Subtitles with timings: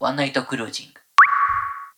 [0.00, 1.00] ワンナイトクルージング。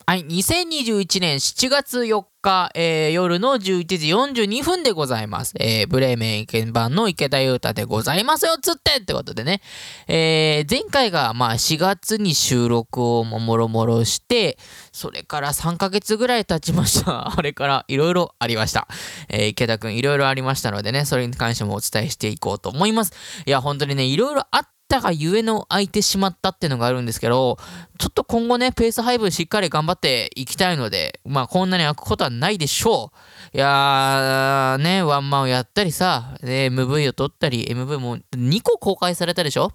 [0.06, 5.54] はい、2021年7月4日、えー、夜の11時42分でございます。
[5.58, 9.63] えー、ブレーメン鍵盤の池田裕太でございますよ、つってってことでね。
[10.08, 14.58] えー、前回がまあ4月に収録をもろもろして、
[14.92, 17.33] それから3ヶ月ぐらい経ちました。
[17.38, 18.88] あれからいろいろありました。
[19.28, 23.12] え、池田くんいろいろありましたのでね、それに関してもお伝えしていこうと思います。
[23.47, 27.58] いや、本当にね、いろいろあっったがゆえの空いてしまったっていうのがあるんですけど、
[27.98, 33.12] ちょっと今後ね、ペース配分しっかり頑張っていきたいので、まあこんなに開くことはないでしょ
[33.54, 33.56] う。
[33.56, 39.72] いやー、ね、ワンマンをやったりさ、MV を撮ったり、MV も2個公開されたでしょ？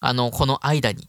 [0.00, 1.08] あの、この間に。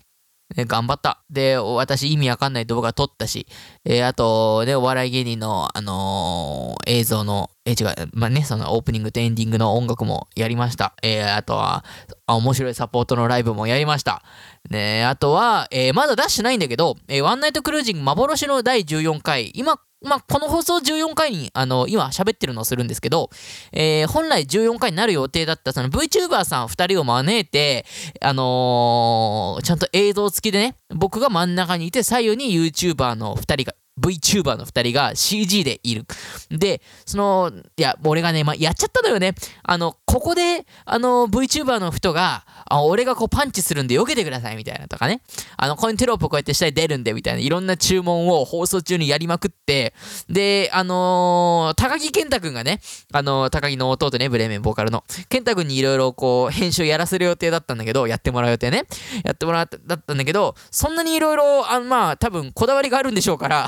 [0.56, 1.24] ね、頑張った。
[1.30, 3.48] で、私意味わかんない動画撮ったし、
[3.84, 10.94] えー、あと、ね、お笑い芸人の、あのー、映像の、えー、違う、まあね、そのオープニングとエンディングの音楽もやりました。
[11.02, 11.84] えー、あとは、
[12.28, 14.22] 面白いサポートのライブもやりました。
[14.70, 23.30] ね、あとは、えー、まだ出してないんだけど、えー、ワンナイトクルージング幻の第14回、今まあ、この放送14回に、あの、今喋ってるのをするんですけど、
[23.72, 27.86] えー、本来14回になる予定だったその VTuber さん2人を招いて、
[28.22, 36.06] あのー、ちゃんと映像付きでね、僕が真ん中にいて左右に YouTuber の2人が VTuber の2人が CG でいる。
[36.50, 39.34] で、その、いや、俺がね、まあ、やっちゃったのよね。
[39.64, 45.20] あの、ここで、あの、VTuber の人が、あ俺がこうパンチするんで避けてくださいみたいなとかね。
[45.58, 49.94] あの、こういうテロップこうやって下に出るんでみたいな、いろんな注文を放送中にやりまくって、
[50.30, 52.80] で、あのー、高木健太くんがね、
[53.12, 58.84] あのー、高木の弟ね、ブレーメンボーカルの、健太くんにいろいろこう、編集やらせる予定だったんだけど、やってもらう予定ね。
[59.26, 63.68] やってもらった、だったんだけど、そんなにいろいろ、あまあ、多分こだわりがあるんでしょうから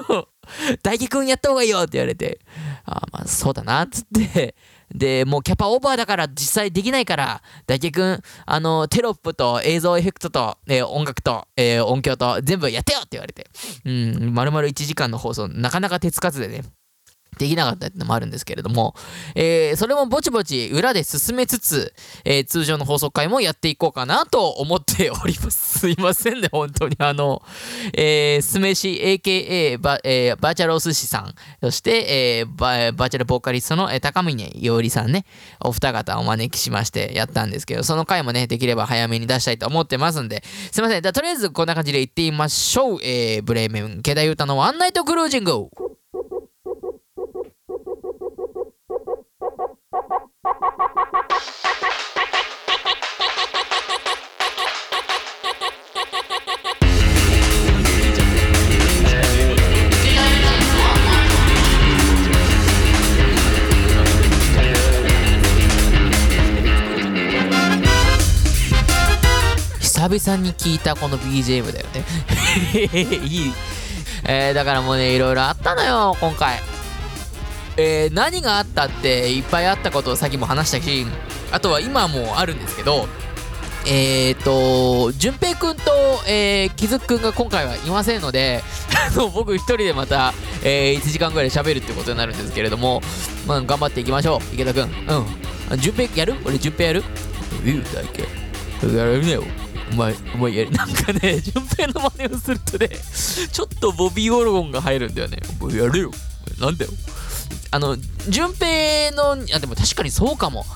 [0.82, 2.40] 大輝くんやった方がいいよって言われて、
[2.86, 4.54] あまあ、そうだな、つって
[4.94, 13.46] で、もうキャパオーバーだから実際できないから、大輝くん、あの、テロップと映像エフェクトと、えー、音楽と、えー、音響と全部やってよって言われて、
[13.84, 16.62] うん、丸々1時間の放送、なかなか手つかずでね、
[17.34, 18.94] できなかったってのもあるんですけれども、
[19.34, 25.80] えー、それもぼちぼち裏で進めつつ、えー、通常の放送回もやっていこうかなと思っております。
[25.84, 26.96] すいませんね、本当に。
[26.98, 27.42] あの、
[27.92, 35.24] えー、酢飯 AKA バ,、えー、バーチャルお寿司さん、そして、えー、ババーチャルボーカリストの、えー、高峰伊織さんね、
[35.60, 40.42] お二方をお招きしましてやったんですけど、その回もね、できれば早めに出したいと思ってますんで、
[40.72, 41.02] すいません。
[41.02, 42.98] とりあえずこんな感じで行ってみましょう。
[43.02, 45.68] えー、ブレーメン、ケダユータのワンナイトクルージング。
[70.10, 72.04] 久々に聞いたこの BGM だよね
[73.24, 73.52] いい。
[74.26, 76.60] えー、だからもうね、いろいろあったのよ、今回。
[77.78, 81.06] えー、何があったっていっぱいあったことをさっきも話したし、
[81.54, 83.06] あとは今もあるんですけど、
[83.86, 85.82] えっ、ー、と、淳平くんと、
[86.26, 88.60] えー、木津くんが今回はいませんので、
[89.32, 93.02] 僕一人でまた、えー、1時間ぐらい喋るってことになるんですけれども、
[93.46, 94.82] まあ、頑張っていきましょう、池田くん。
[95.70, 95.78] うん。
[95.78, 96.34] 淳平やる？
[96.44, 97.04] 俺淳平やる？
[97.64, 98.22] 言うだけ。
[98.96, 99.44] やるねよ。
[99.92, 102.90] お前、お前や、 なんかね、順平の真似をするとね、
[103.52, 105.38] ちょっとボビー・オロゴンが入るんだよね。
[105.60, 106.10] お前やれよ。
[106.58, 106.90] なんだよ。
[107.70, 107.96] あの、
[108.28, 110.66] 順平の、あ、でも確かにそうかも。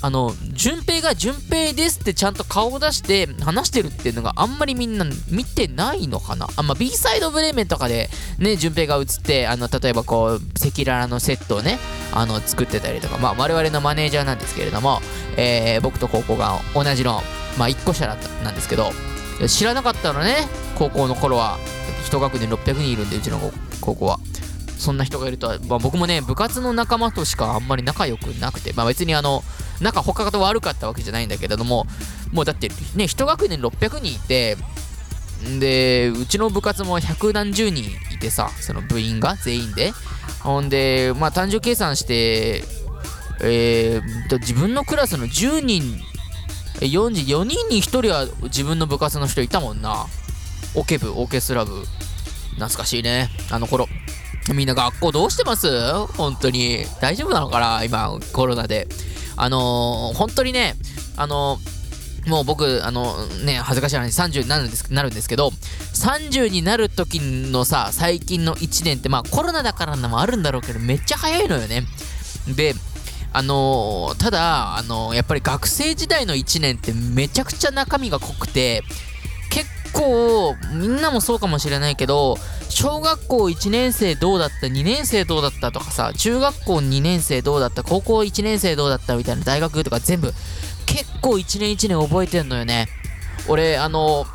[0.00, 6.48] あの、順平が順平ですってちゃんと顔を出して話してるっていうのがあんまりみんな見てないのかな？
[6.56, 8.08] あん、ま、B サイドブレーメンとかで
[8.38, 11.78] ね、順平が映って、あの、例えばこう、赤裸々のセットをね、
[12.12, 15.00] あの、作ってたりとか、まあ、我々のマネージャーなんですけれども、
[15.36, 17.22] えー、僕と高校が同じの
[17.58, 18.90] まあ1個下だったなんですけど
[19.46, 21.58] 知らなかったのね高校の頃は。
[22.08, 23.38] 1学年600人いるんでうちの
[23.80, 24.18] 高校は。
[24.78, 28.72] そんな人がいるとは、まあ、僕もね部活の仲間としかあんまり仲良くなくて。
[28.72, 29.42] まあ別にあの
[29.80, 31.86] 仲他と悪かったわけじゃないんだけれども
[32.32, 34.56] もうだってね1学年600人いて
[35.60, 39.92] でうちの部活も百何十人いてさその部員が全員で。
[40.40, 42.62] ほんでまあ単純計算して
[43.40, 45.82] えー、自分のクラスの10人
[46.80, 50.06] 4, 4人に1人は自分の部活の人いたもんな。
[50.74, 51.84] オケ部オーケストラ部。
[52.54, 53.86] 懐かしいねあの頃。
[54.54, 55.68] みんな学校どうしてます？
[56.16, 56.84] 本当に。
[57.00, 57.84] 大丈夫なのかな？
[57.84, 58.88] 今コロナで。
[59.36, 60.74] あのー、本当にね
[61.16, 61.78] あのー、
[62.28, 71.84] もう僕、あのね、恥ずかしい話30になるんですなるんですけど、30になる時のさ、最近の1年って、まあコロナだからのもあるんだろうけど、めっちゃ早いのよね。
[72.54, 72.74] で、
[73.32, 78.82] あのただ、あのやっぱり学生時代の1年ってめちゃくちゃ中身が濃くて、
[79.92, 82.36] 構、みんなもそうかもしれないけど、
[82.68, 90.32] 小学校1年生どうだった、2年生どうだったとかさ、中学校2年生どうだった、高校1年生どうだったみたいな大学とか全部、
[90.86, 92.88] 結構1年1年覚えてんのよね。
[93.48, 94.26] 俺、あの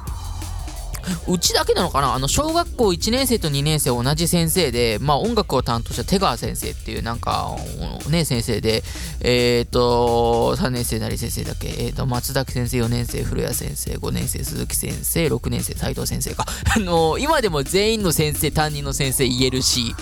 [1.28, 2.14] うちだけなのかな？
[2.14, 7.56] あの小学校1年生と2年生同じ先生で、まあ、音楽を担当した手川先生っていうなんか
[8.10, 8.84] ね先生で
[9.22, 16.46] えっ、と3年生なり先生だけ、えー、と松崎先生4年生古谷先生5年生鈴木先生6年生斉藤先生か。
[16.76, 19.96] あの今でも全員の先生担任の先生言えるし。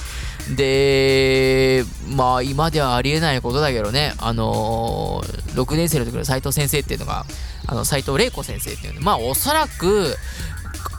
[0.56, 4.14] でまあ今ではありえないことだけどね。
[4.18, 5.24] あの
[5.54, 7.26] 6年生の時の斉藤先生っていうのが
[7.68, 9.02] あの斉藤玲子先生っていうの。
[9.02, 10.18] まあおそらく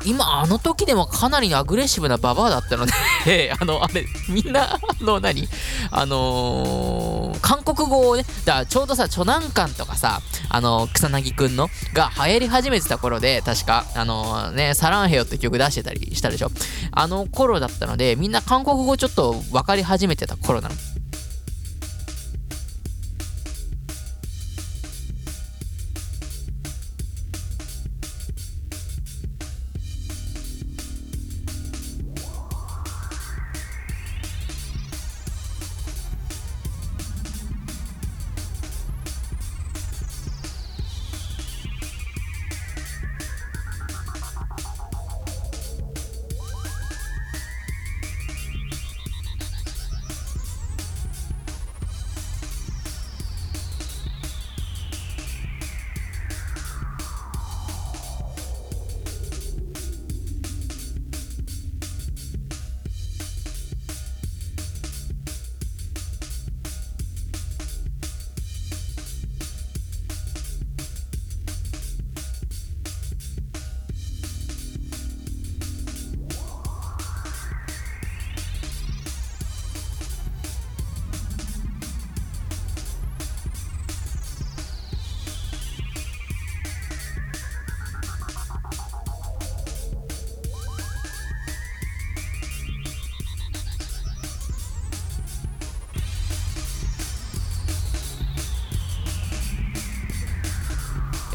[0.04, 2.86] 今あの時でもかなりアグレッシブなババアだったの
[3.24, 5.48] で あのあれみんなあの何？
[5.90, 11.68] あのー韓国語をねだからちょうどさ「チョナンカン」とかさあの草薙くんの？
[11.92, 16.50] が流行り始めてた頃で確かあのね「サランヘヨ」って曲出してたりしたでしょ？
[16.92, 20.74] あの頃だったのでみんな韓国語ちょっと分かり始めてた頃なの。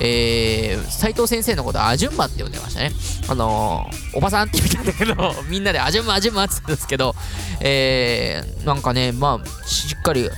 [0.07, 2.92] えー、斉藤先生のことアジュンマって呼んでましたね。
[3.30, 7.15] あのー、おばさんって言ったんだけど、みんなでアジュンマアジュンマって言ったんですけど、
[7.62, 10.30] えー、なんかね、まあ、しっかり、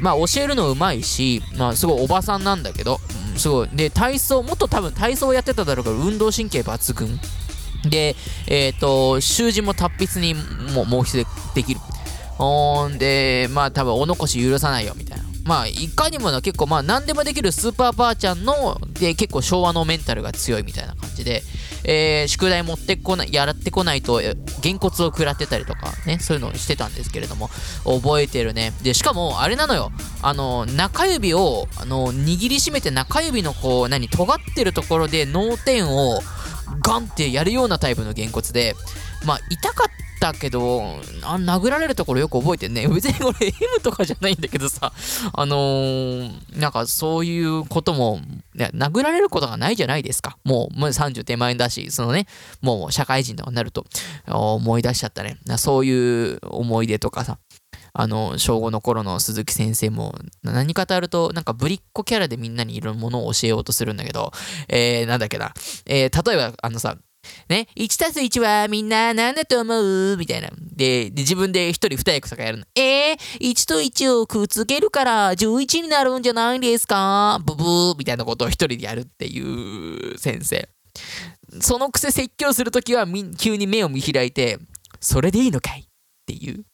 [0.00, 3.68] まあ、教えるのうまいし、まあ、すごいおばさんなんだけど、うんすごい。
[3.72, 7.18] で、体操、もっと多分体操やってただろうから、運動神経抜群。
[7.88, 8.16] で、
[8.48, 10.34] えっ、と、習字も達筆に
[10.74, 11.80] もう毛筆でできる。
[12.36, 15.27] ほんで、まあ多分お残し許さないよみたいな。
[15.48, 21.42] まあいかにもな結構まあ何でもできるスーパーばあちゃんので結構昭和のメンタルが強いみたいな感じで、
[21.84, 24.20] えー宿題持ってこない、やらってこないと
[24.60, 27.48] げんこつを食らってたりとかね、そういうのをしてたんですけれども、
[27.84, 28.74] 覚えてるね。
[28.82, 29.90] で、しかもあれなのよ、
[30.22, 36.20] あの、中指を、あの、握りしめて中指のこう、何、尖ってるところで脳天を
[36.82, 38.76] ガンってやるようなタイプのげんこつで、
[39.24, 40.07] まあ痛かった
[40.38, 42.86] けど、あ殴られるところよく覚えてんね。
[42.92, 44.92] 別にこれ M とかじゃないんだけどさ、
[45.32, 48.20] あのー、なんかそういうことも、
[48.56, 50.38] 殴られることがないじゃないですか。
[50.44, 52.26] もう、もう30手前だし、そのね、
[52.60, 53.86] もう社会人とかになると
[54.26, 55.38] 思い出しちゃったね。
[55.56, 57.38] そういう思い出とかさ、
[57.92, 64.32] あの、小5の頃の鈴木先生も、何かとあると、なんかぶりっ子キャラでみんなにいろんなものを教えようとするんだけど、
[64.68, 65.52] えー、なんだっけな。
[65.86, 66.96] えー、例えば、あのさ、
[67.48, 70.16] ね、1たす1はみんな何だと思う？
[70.18, 70.50] みたいな。
[70.76, 72.66] で、で自分で1人2役とかやるの。
[72.74, 77.40] えー、1と1をくっつけるから11になるんじゃないですか？
[77.44, 80.68] ブブーみたいなことを1人でやるっていう先生。
[81.60, 83.06] そのくせ説教するときは
[83.38, 84.58] 急に目を見開いて、
[85.00, 85.80] それでいいのかい？
[85.80, 85.84] っ
[86.26, 86.64] ていう。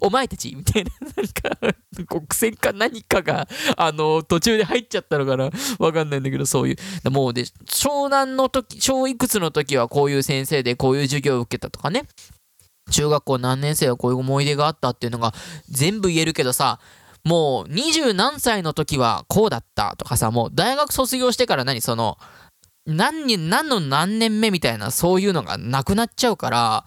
[0.00, 7.10] お前たちみたいな、なんか、国戦か何かが、あの、途中で入っちゃったのかなわかんないんだけど、そういう。
[7.10, 12.04] もうで、湘南の時、小いくつの時はこういう先生でこういう授業を受けたとかね。
[12.90, 15.32] 中学校何年生はこういう思い出があったっていうのが
[15.68, 16.80] 全部言えるけどさ、
[17.24, 22.18] もう二十何歳の時はこうだったとかさ、もう大学卒業してから何その、
[22.86, 26.84] 何に、何の何年目みたいなそういうのがなくなっちゃうから、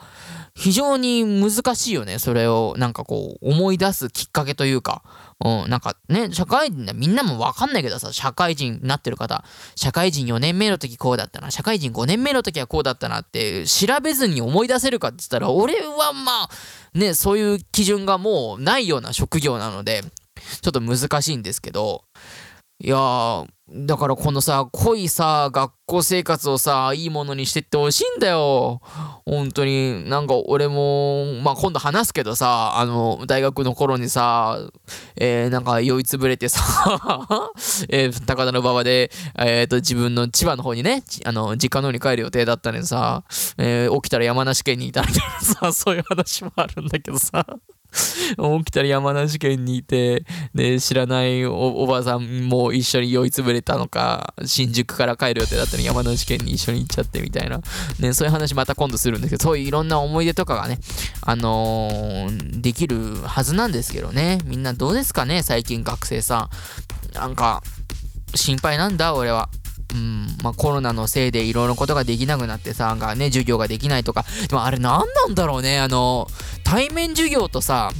[0.57, 2.17] 非常に難しいよね。
[2.17, 5.03] それをなんかこう思い出すきっかけというか。
[5.45, 9.45] うん、なんかね、社会人だ、みんなもわかんないけどさ、社会人になってる方、
[9.75, 16.49] 社会人4年目の時こうだったな、社会人5年目の時はこうだったなって調べずに思い出せるかって言ったら、俺はまあ、
[16.95, 20.01] ね、そういう基準がもうないような職業なので、
[20.61, 22.03] ちょっと難しいんですけど、
[22.83, 28.81] いやー、だからこのさ、濃いさ、学校生活をさ、いいものにしてってほしいんだよ。
[29.25, 30.09] 本当に。
[30.09, 34.57] なんか俺も、まあ今度話すけどさ、あの、大学の頃にさ、
[35.17, 36.61] えー、なんか酔いつぶれてさ、
[37.89, 43.25] えー、高田の馬場で、えーと、自分の千葉の方にね、あの、実家の方に帰る予定だったのにさ、
[43.57, 47.45] えー、起きたら山梨県にいたみたいなさ、 そういう話もあるんだけどさ。
[48.59, 57.61] 起きたら山梨県にいて、で、知らないおばあさんも一緒に酔いつぶれたのか、新宿から帰る予定だったのに山梨県に一緒に行っちゃってみたいな。
[57.99, 60.79] ね、そういう話また今度するんですけど、そういういろんな思い出とかがね、
[61.21, 64.39] あのー、できるはずなんですけどね。
[64.45, 66.49] みんなどうですかね最近学生さ
[67.13, 67.15] ん。
[67.15, 67.63] なんか、
[68.35, 69.49] 心配なんだ、俺は。
[69.93, 76.27] うんまあ、コロナのせいでいろいろことができなくなってさ、がね、授業ができないとか、でもあれ何なんだろうね、あの、
[76.63, 77.91] 対面授業とさ、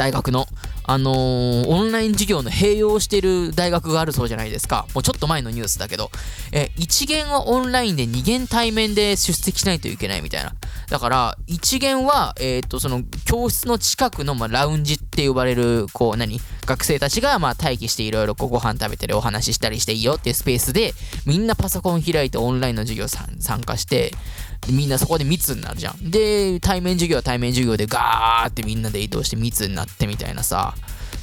[0.00, 0.46] 大学の、
[0.84, 4.86] あのー、オンライン授業の併用してる大学があるそうじゃないですか。
[4.94, 6.10] もうちょっと前のニュースだけど、
[6.52, 10.54] え、1限はオンラインで2限対面で出席しないといけないみたいな。
[10.88, 16.40] だから、1限は、えっ、と、その、教室の近くの、まあ、ラウンジって呼ばれる、こう、何？
[16.64, 20.94] 学生たちが、まあ、待機していろいろご飯食べたりお話ししたりしていいよっていうスペースで、
[21.26, 24.12] みんなパソコン開いてオンラインの授業参加して、
[24.68, 26.10] みんなそこで密になるじゃん。
[26.10, 30.74] で、対面授業は対面授業でガーってみんなで移動して密になってみたいなさ、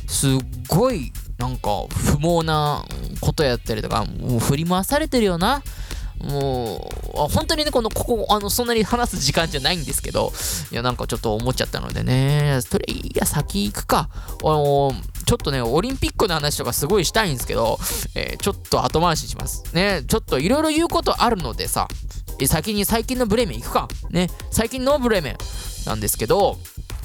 [0.07, 0.31] すっ
[0.67, 2.83] ごいなんか不毛な
[3.21, 5.61] ことやったりとか、もう振り回されてるよな。
[6.19, 10.33] もう、本当にね、この、ここ、あの、そんなに話す時間じゃないんですけど、
[10.71, 14.09] いや、なんかちょっと思っちゃったのでね、それ、いや、先行くか。
[14.13, 14.93] あの
[15.27, 17.77] ちょっとね、オリンピックの話とかすごいしたいんですけど、
[18.15, 19.63] えー、ちょっと後回しします。
[19.73, 21.87] ね、ちょっといろいろ言うことあるのでさ、
[22.45, 23.87] 先に最近のブレーメン行くか。
[24.11, 25.37] ね、最近のブレーメン
[25.87, 26.57] なんですけど、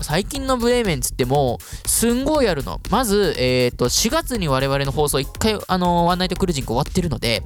[0.02, 2.80] 最近のブレーメンつっても、すんごいやるの。
[2.90, 7.42] まず、えっ、ー、と、4月に我々の放送1回、あのー、ワンナイトクルージング終わってるので、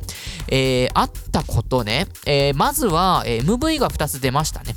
[0.49, 4.75] えー、あったことね、えー、まずは、え、MV が2つ出ましたね。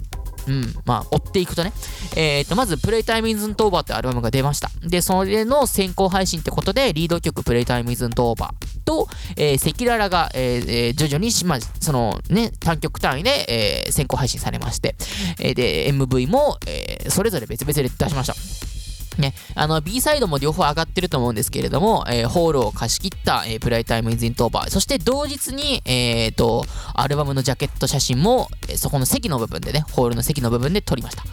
[0.50, 1.72] うん、まあ、追っていくとね、
[2.16, 4.72] えっ、と、まず、プレイタイムイズントオーバーってアルバムが出ました。
[4.82, 14.96] で、それの先行配信ってことで、リード曲プレイタイムイズントオーバーと、えー、セキララが、えー、徐々に、まあ、そのね、単曲単位で、えー、先行配信されまして、
[15.40, 18.69] えー、で、MV も、えー、それぞれ別々で出しました。
[19.20, 31.24] ね、あの、B サイドも両方上がってると思うんですけれども、えー、ホールを貸し切った、えー、プライタイムイズイントーバー、そして同日に、えーと、アルバムのジャケット写真も、え、そこの席の部分でね、ホールの席の部分で撮りました。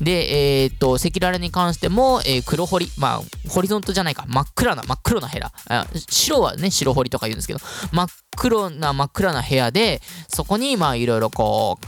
[0.00, 5.52] で、えっ、ー、と、赤裸々に関しても、え、黒彫り、まあ、ホリゾントじゃないか、真っ暗な、真っ黒なヘラ。
[5.68, 7.60] あ白はね、白彫りとか言うんですけど、
[7.92, 11.86] 真っ黒な、真っ暗な部屋で、そこに、まあ、いろいろこう、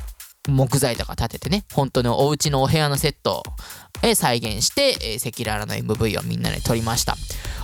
[0.49, 3.45] 木材とか立ててね、本当のお家のお部屋のセット
[4.15, 7.17] 再現して、えー、赤裸々の MV をみんなで撮りました。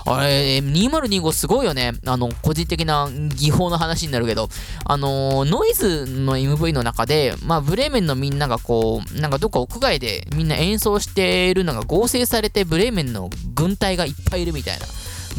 [0.07, 1.93] あれ、2025すごいよね。
[2.07, 4.49] あの、個人的な技法の話になるけど、
[4.85, 14.87] あのノイズの MV の中で、まあ、ブレーメンのみんながこう、なんかどっか屋外でみんな演奏しているのが合成されて、ブレーメンの軍隊がいっぱいいるみたいな、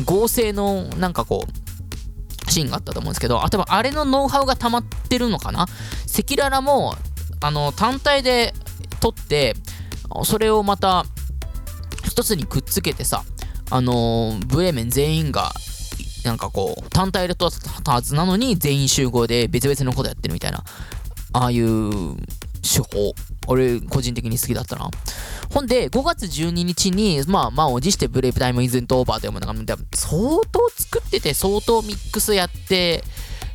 [0.05, 6.95] 合成のなんかこう、シーンがあったと思うんですけど、あ、多分あれのノウハウが溜まってるのかな赤裸々も
[7.41, 8.53] あの単体で
[8.99, 9.55] 撮って
[10.23, 11.05] それをまた
[12.05, 13.23] 一つにくっつけてさ
[13.69, 15.51] あのブレーメン全員が
[16.25, 17.51] なんかこう単体で撮っ
[17.83, 20.63] たはずなのに全員集合で別々のことやってるみたいな
[21.33, 22.15] ああいう
[22.61, 23.13] 手法。
[23.47, 24.89] 俺個人的に好きだったな。
[25.51, 29.53] ほんで5月12日にまあ満を持してブレイブタイムイズントオーバーというものが
[29.95, 33.03] 相当作ってて相当ミックスやって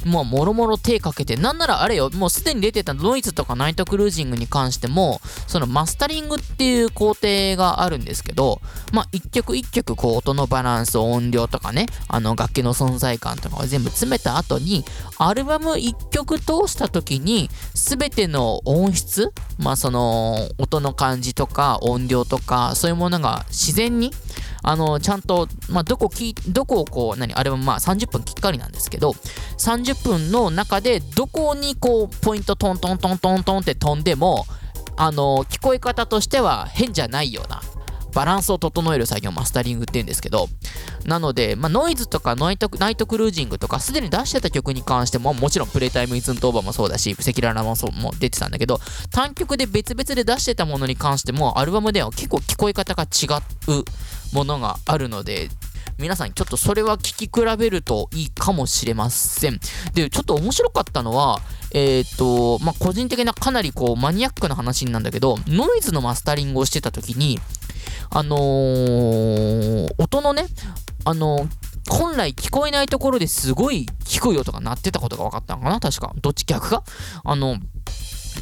[0.05, 8.61] まあ、もろもろ手かけて、なんならあれよ、もうすでに出てたノイズとかナイトクルージングに関しても、そのマスタリングっていう工程があるんですけど、
[8.93, 14.85] まあ、一曲一曲、こう、音のバランス、音量とかね、あの、楽器の存在感とかを全部詰めた後に、
[15.19, 24.13] アルバム一曲通した時に、すべての音質、まあ、その、音の感じとか、音量とか、そういうものが自然に、
[24.67, 29.11] あの、ちゃんと、まあ、どこき、どこをこう、何、あれはまあ30分きっかりなんですけど、
[29.59, 34.47] 30分の中でどこにこう、ポイントトントントントントンって飛んでも、
[34.97, 37.61] あの、聞こえ方としては変じゃないような、
[38.15, 40.49] バランスを整える作業マスタリングって言うんですけど、
[41.05, 48.81] なので、まあ、ノイズとかナイトナイトクルージングとか、すでに出してた曲に関しても、もちろんプレイタイムイズントーバーもそうだし、赤裸々もそうも出てたんだけど、
[49.11, 53.27] 単曲で別々で出してたものに関しても、アルバムでは結構聞こえ方が違
[53.69, 53.85] う
[54.33, 55.51] ものがあるので、
[55.99, 59.61] 皆さんちょっとそれは聞き比べるといいかもしれません。
[59.95, 61.41] で、ちょっと面白かったのは、
[61.73, 67.39] えっ、ー、と、まあ、個人的なかなりこうマニアックな話なんだけど、ノイズのマスタリングをしてた時に、
[68.11, 70.47] あのー音のね、
[71.05, 71.49] あのー
[71.87, 76.15] 本来聞こえないところですごい低い音が鳴ってたことが分かったのかな確か。
[76.23, 76.83] どっち逆か？
[77.23, 77.59] あの、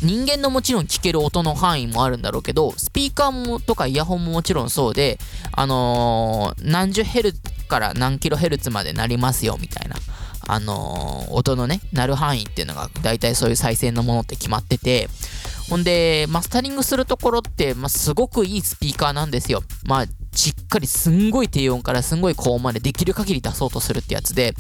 [0.01, 5.19] 人間のもちろん聞ける音の範囲もあるんだろうけど、スピーカーもとかイヤホンももちろんそうで、
[5.51, 9.97] あのー何十ヘルツから何キロヘルツまでなりますよみたいな、
[10.47, 15.09] あのー音のね、鳴る範囲っていうのが大体そういう再生のものって決まってて、
[15.69, 19.63] ほんで、マスタリングするところって、まあ、すごくいいスピーカーなんですよ。
[19.85, 24.55] まあ、しっかりすんごい低音からすんごい高音までできる限り出そうとするってやつで、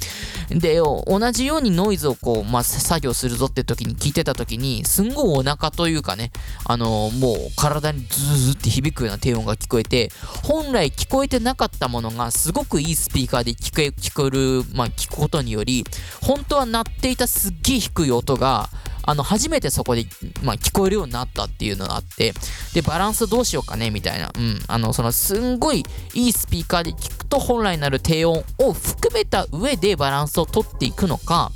[0.51, 6.31] で、同じようにノイズをこう、まあ、作業するぞって時に聞いてた時に、すんごいお腹というかね、
[6.65, 10.11] あのもう体にズーズって響くような低音が聞こえて、
[10.43, 15.85] 本来聞こえてなかったものがすごくいいスピーカーで聞こえ聞こえる、まあ、聞くことにより、
[16.21, 18.69] 本当は鳴っていたすっげえ低い音が、
[19.03, 20.07] あの、初めてそこで、
[20.43, 22.33] まあ、聞こえるようになったっていうのがあって、
[22.75, 24.31] で、バランスどうしようかね、みたいな。
[24.37, 24.61] うん。
[24.69, 31.51] あの、その、すんごいいいスピーカーで聞くと本来なる低音を含めた上でバランスを取っていくのか、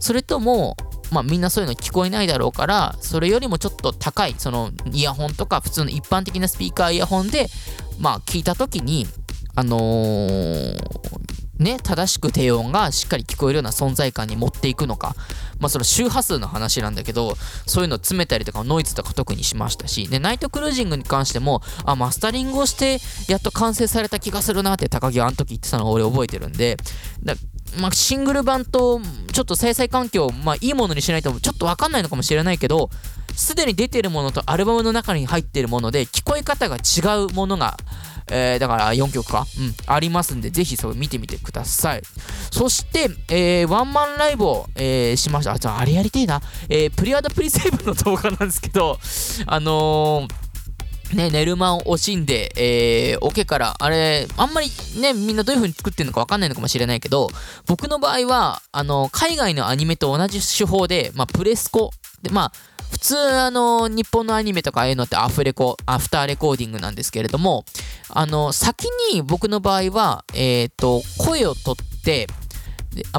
[0.00, 0.76] それとも、
[1.10, 7.48] まあ、みんなそういうの聞こえないだろうから、それよりもちょっと高い、その、イヤホンとか、普通の一般的なスピーカーイヤホンで、
[7.98, 9.06] まあ、聞いたときに、
[9.54, 15.14] あのーね、正しく低音がしっかり聞こえるような存在感に持っていくのか、
[15.58, 17.36] まあ、その周波数の話なんだけど、
[17.66, 22.98] そういうのを詰めたりとか、ノイズとか特にしましたし、で、ナイトクルージングに関しても、あ、マスタリングをして、
[23.28, 26.76] やっと完成された気がするなって高木はあの時言ってたのを俺覚えてるんで、
[27.22, 27.34] だ
[27.80, 29.00] まあ、シングル版と、
[29.32, 32.90] ちょっと生成環境、まあ、いいものにしないと、ちょっとわかんないのかもしれないけど、
[33.36, 37.76] すでに出てるものとアルバムの中に入ってるもので、聞こえ方が違うものが、
[38.28, 42.02] えーだから4曲か、うん、ありますんで、ぜひそれ見てみてください。
[42.50, 45.52] そして、えーワンマンライブを、えーしました。
[45.52, 46.40] あ、ちょあれやりてえな。
[46.68, 48.98] えープリアドプリセーブの動画なんですけど、
[49.46, 50.46] あのー
[51.14, 54.68] ね、寝る間を惜しんで、えー、オケから、あれ、あんまり
[55.00, 57.30] ね、みんなどういう風に作ってるのかわかんないのかもしれないけど、
[57.66, 62.52] 僕の場合は、あの、海外のアニメと同じ手法で、まあ、プレスコ、で、まあ、
[62.96, 67.66] 普通、あの、日本のアニメとかああいうのってアフレコ、アフターレコーディングなんですけれども、
[68.08, 72.26] あの、先に僕の場合は、えっ、と、声を取って、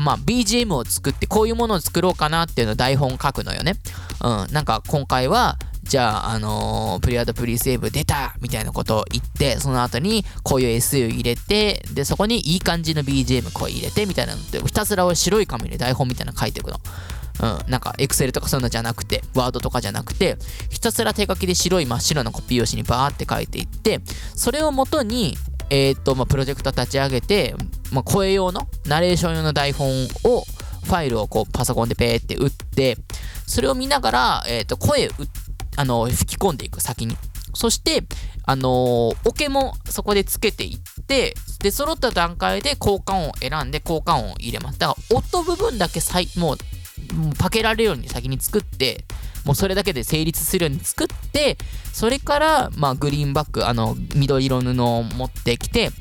[0.02, 3.76] まあ、BGM を作って、こういうものを作ろうかなっていうのを台本書くのよね。
[4.24, 16.80] うん、なんか今回は、じゃあ、あのープリアドプリセーブ出たみたいなことを言って、その後にこういう SE を入れて、で、そこにいい感じの BGM 声入れてみたいなのって、ひたすら白い紙で台本みたいなの書いていくの。
[17.40, 20.38] うん、なんか Excel とかそういうのじゃなくて、Word とかじゃなくて、
[20.70, 24.02] ひたすら手書きで白い真っ白なコピー用紙にバーって書いていって、
[24.36, 25.38] それをもとに、
[25.70, 27.56] えーっと、まあ、プロジェクト立ち上げて、
[27.92, 30.44] まあ、声用の、ナレーション用の台本を、
[30.84, 32.98] ファイルをこうパソコンでペーって打って、
[33.46, 35.12] それを見ながら、えーっと、声う
[35.76, 37.18] あの吹き込んでいく先に。
[37.54, 38.04] そして、
[38.46, 44.80] あのーオケもそこでつけていって、で、揃った段階で効果音を選んで効果音を入れます。
[44.80, 46.58] だから、音部分だけさいもう、
[47.14, 49.04] もうパケられるように先に作って、
[49.46, 51.58] もうそれだけで成立するように作って、
[51.94, 55.92] それから、まあ、グリーンバック、あの、緑色布を持ってきて、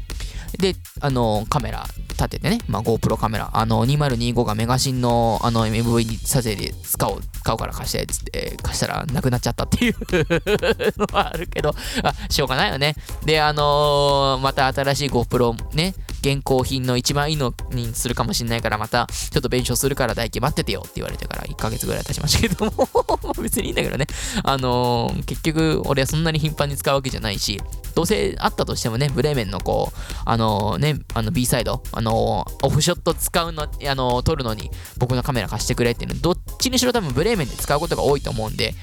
[0.59, 9.95] で、あの、カメラ立ててね、まあ、GoPro カメラ、あの、2025がメガシンの、あの、MV 撮影で使おう、使うから貸して、つって、貸したらなくなっちゃったっていう
[10.99, 12.97] のはあるけど、あ、しょうがないよね。
[13.25, 22.89] で、あのーまた新しい GoPro ね、現行品の一番いいのにするかもしれないから、またちょっと弁償するから代金待っててよって言われてから1ヶ月ぐらい経ちましたけども、
[23.43, 24.07] 別にいいんだけどね。
[24.43, 27.61] あのー結局、俺はそんなに頻繁に使うわけじゃないし、
[27.95, 38.75] どうせあったとしてもね、ブレーメンのこう、あのーね、あの B サイド、あのーオフショット使うの、あの撮るのに僕のカメラ貸してくれっていうの、どっちにしろ多分ブレーメンで使うことが多いと思うんで、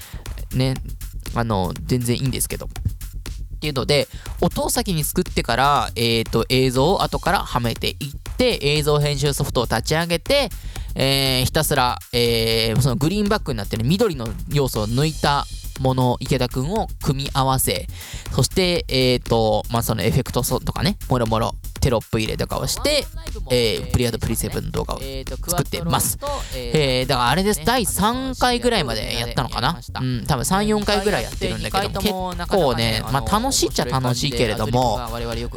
[0.54, 0.76] ね、
[1.36, 2.70] あの全然いいんですけど。
[3.64, 4.10] っていうので、
[4.42, 7.96] 音を先に作ってから、えー、と映像を後からはめていっ
[8.36, 10.50] て、映像編集ソフトを立ち上げて、
[10.96, 15.46] えーひたすら、えーそのグリーンバックになってる緑の要素を抜いた
[15.80, 17.88] もの池田くんを組み合わせ、
[18.36, 23.06] そして、えっ、と、まあ、そのエフェクトとかね、もろもろテロップ入れとかをして、
[23.52, 25.00] えープリアドプリセブンの動画を
[25.48, 26.18] 作ってます。
[26.56, 29.80] えーだからあれです、第3回ぐらいまでやったのかな？
[30.00, 35.00] うん、多分3、4回ぐらいやってるんだけども、結構ね、まあ楽しいっちゃ楽しいけれども、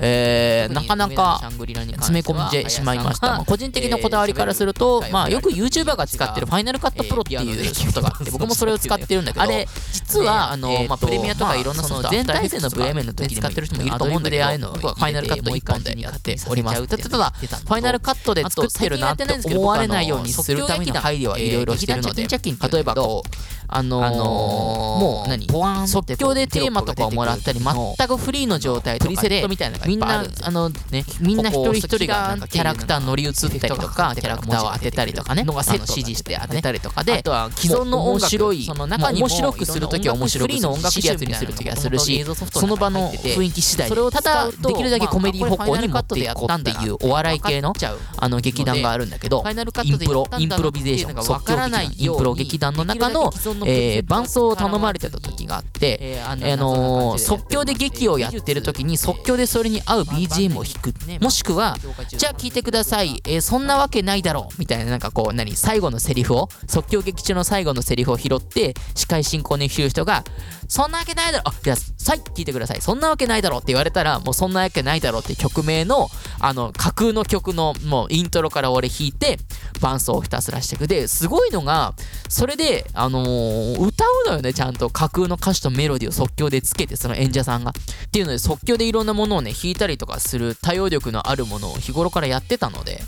[0.00, 3.28] えーなかなか詰め込んでしまいました。
[3.28, 16.86] まあ個人的なこだわりからすると、まあよく YouTuber が使ってるファイナルカットプロっていうソフトがあって、僕もそれを使ってるんだけど、あれ、実は、あの、まあプレミアとかいろんなソフト、全体制のブレーメンの時に使ってる人もいると思うんだけど、僕はファイナルカット1本でやっっております。
[16.86, 23.30] ただ、ただファイナルカットで作ってるなって思われないようにするための配慮はいろいろしてるので、例えばこう、
[23.68, 25.46] あのーもう何？
[25.88, 29.44] 即興でテーマとかをもらったり、全くフリーの状態とかで、
[29.86, 47.72] みんな、あのね、みんな一人一人がキャラクター乗り移ったりとか、キャラクターを当てたりとかね、のがセット指示して当てたりとかで、あとは既存の面白い、その中に面白くするときは面白くするし、フリーの音楽シリアスにするときはするし、その場の雰囲気次第で、ただできるだけコメディ方向に持っていこうっていうお笑い系の
[48.18, 49.44] あの劇団があるんだけど、
[49.84, 53.32] インプロ、インプロビゼーション、即興劇インプロ劇団の中の、
[53.66, 61.76] えー、伴奏を頼まれてた時があって、あのー即興で劇をやってる時に即興でそれに合う BGM を弾くもしくは
[62.08, 70.24] じゃあ聞いてください、えーそんなわけないだろうみたいななんかこう何最後のセリフを即興劇中の最後のセリフを拾って司会進行にしてる人が
[70.68, 71.48] そんなわけないだろう。
[71.50, 79.38] あじゃあさい聞いてくださいそんなわけないだろって言われたらもうそんなわけないだろって曲名のあの架空の曲のもうイントロから俺弾いて
[79.80, 80.86] 伴奏をひたすらしていく。
[80.86, 81.94] ですごいのが
[82.28, 84.88] それであのー歌うのよねちゃんと。
[84.90, 87.70] 架空の歌詞とメロディーを即興でつけてその演者さんが。
[87.70, 93.00] っていうので即興でいろんなものをね弾いたりとかする対応力のあるものを日頃からやってたので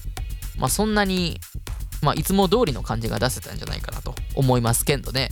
[0.58, 1.38] まあそんなに
[2.02, 5.30] まあいつも通りの感じが出せたんじゃないかなと思いますけどね。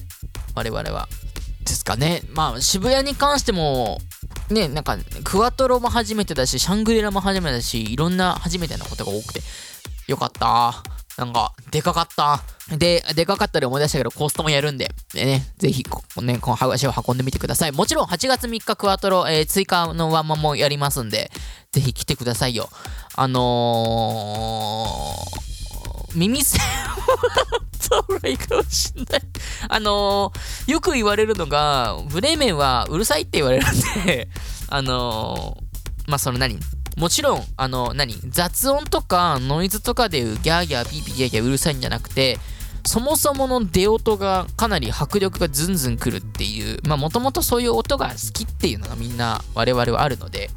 [0.54, 1.08] 我々は。
[1.66, 3.98] ですかねまあ渋谷に関しても
[4.50, 9.40] ねなんかクワトロも初めてだしシャングリラも初めてだしいろんな初めてなことが多くて
[10.08, 10.82] よかった
[11.16, 12.42] なんか、でかかった。
[12.76, 17.72] で、でかかったで思い出したけど、コーストもやるんで、でね、ぜひ、ここね、この足を運んでみてください。
[17.72, 21.30] もちろん、8月3日クワトロ、えー追加のワンマンもやりますんで、
[21.72, 22.68] ぜひ来てくださいよ。
[23.14, 25.55] あのー、
[26.16, 29.22] 耳栓をった方がいいかもしんない。
[29.68, 34.28] あのー、よく言われるのが、ブレーメンはうるさいって言われるんで、
[34.68, 36.58] あのー、まあ、その何？
[36.96, 38.14] もちろん、あの、何？
[38.28, 42.38] 雑音とかノイズとかでギャーギャーピーピーギャーギャーうるさいんじゃなくて、
[42.84, 50.50] そもそもの出音がかなり迫力がズンズンくるっていう、まあもともとそういう音が好きっていうのがみんな我々はあるので、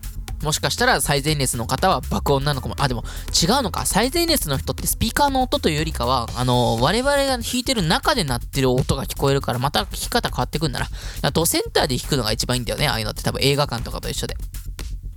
[0.43, 2.75] もしかしたら最前列の方は爆音なのかも。
[2.77, 3.85] あ、でも違うのか。
[3.85, 10.85] 最前列の人ってスピーカーの音というよりかは、あの、我々が弾いてる中で鳴ってる音が聞こえるから、また弾き方変わってくんなら。
[10.85, 12.87] だからドセンターで弾くのが一番いいんだよね。
[12.87, 14.35] ああいうのって多分映画館とかと一緒で。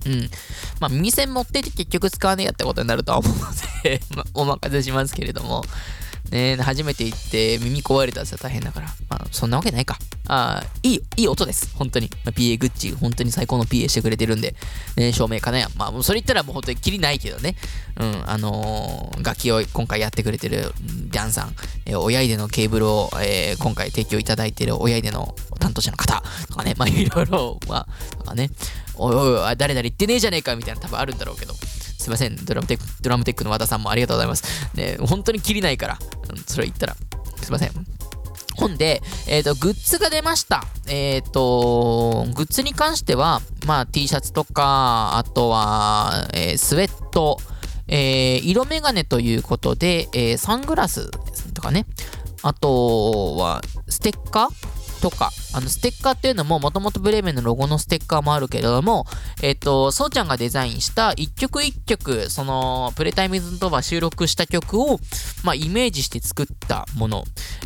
[0.05, 0.29] うん。
[0.79, 3.45] まあ、耳栓持ってて結局使わねえやってことになるとは思うの
[3.83, 5.63] で、 ま、お任せしますけれども。
[6.33, 8.87] ね初めて行って耳壊れたらさ大変だから。
[9.09, 9.97] まあ、そんなわけないか。
[10.27, 11.71] あいい、いい音です。
[11.75, 12.09] 本当に。
[12.25, 14.55] まあ、PA グッチ、本当に最高の PA してくれてるんで、
[14.95, 17.55] ね、照明かなやまあ、もうそれ言ったらもう本当にキリないけどね。
[17.99, 20.73] うん、あのー楽器を今回やってくれてる
[21.11, 28.49] ダンさん、えー親入れのケーブルを、えー今回提供いただいてる親入れの担当者の方とかね、まあ、いろいろ、まあ、とかね、
[28.95, 31.53] おいおい、誰々言ってねえじゃねえかみたいな多分あるんだろうけど、
[32.03, 34.43] すいません、ドラムテック、ドラムテックの和田さんもありがとうございます。
[34.75, 35.97] ね、本当にキリないから、
[36.29, 36.97] うんそれ言ったら、
[37.41, 37.71] すいません。
[38.57, 40.65] ほんで、えっ、と、グッズが出ました。
[40.87, 47.39] えっ、と、グッズに関しては、まあ、T シャツとか、あとは、えースウェット、
[47.87, 51.09] えー色眼鏡ということで、えーサングラス
[51.53, 51.85] とかね、
[52.41, 59.05] あとは、ステッカーとか、あのステッカーっていうのも、もともとブレーメンのロゴのステッカーもあるけれども、
[59.41, 64.99] えっ、と、そうちゃんがデザインした一曲一曲、その、プレタイムズとは収録した曲を、
[65.43, 67.25] まあ、イメージして作ったもの、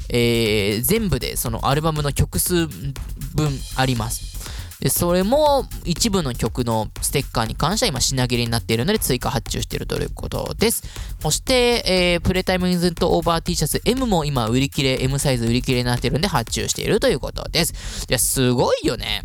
[0.10, 4.57] えー全部でそのアルバムの曲数分あります。
[4.80, 10.84] で、それも一部の曲のステッカーに関しては今品切れになっているので追加発注しているということです。
[11.20, 18.06] そして、えープレタイムインズントオーバー T シャツ M も今売り切れ、M サイズ売り切れになっているので発注しているということです。
[18.10, 19.24] いや、すごいよね。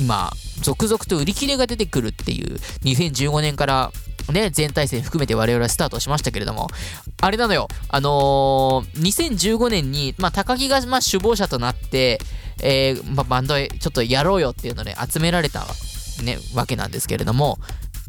[0.00, 0.32] 今、
[0.62, 3.92] 続々と売り切れが出てくるっていう2015年から
[4.32, 6.68] ね、全体戦含めて我々はスタートしましたけれども、
[7.20, 12.18] あれなのよ、あのー2015年に、まあ、高木が、まあ、首謀者となって、
[12.62, 15.66] えーまあ、バンドへちょっとやろうよっていうので集められた、
[16.22, 17.58] ね、わけなんですけれども、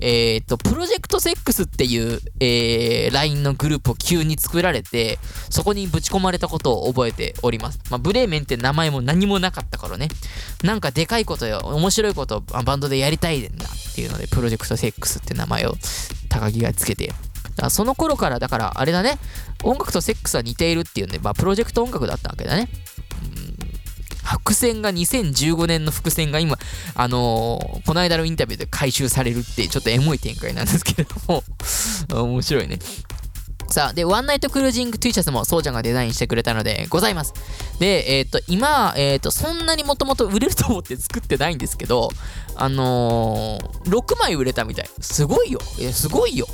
[0.01, 7.79] えっ、と、プロジェクトセックスっていう、えー LINE のグループを急に作られて、そこにぶち込まれたことを覚えております。
[7.89, 10.07] まあ、ブレーメンって名前も何もなかったからね、
[10.63, 15.75] なんかでかいことよ、面白いことをバンドでやりたいんだっていうので、プロジェクトセックスって名前を
[16.29, 17.11] 高木がつけて、
[17.55, 19.19] だその頃から、だからあれだね、
[19.63, 22.69] 音楽とセックスは似ているっていうんで、まあ、プロジェクト音楽だったわけだね。
[24.23, 26.57] 伏線が2015年の伏線が今、
[26.95, 31.43] あのーこの間のインタビューで回収されるってちょっとエモい展開なんですけれども
[32.23, 32.79] 面白いね。
[33.71, 37.33] さあ、で、ワンナイトクルージング T シャツもそうちゃんがデザインしてくれたのでございます。
[37.79, 42.09] で、えっ、と、今、えっ、と、そんなにもともと売れると思って作ってないんですけど、
[42.57, 44.89] あのー、6枚売れたみたい。
[44.99, 45.61] すごいよ。
[45.79, 46.47] えすごいよ。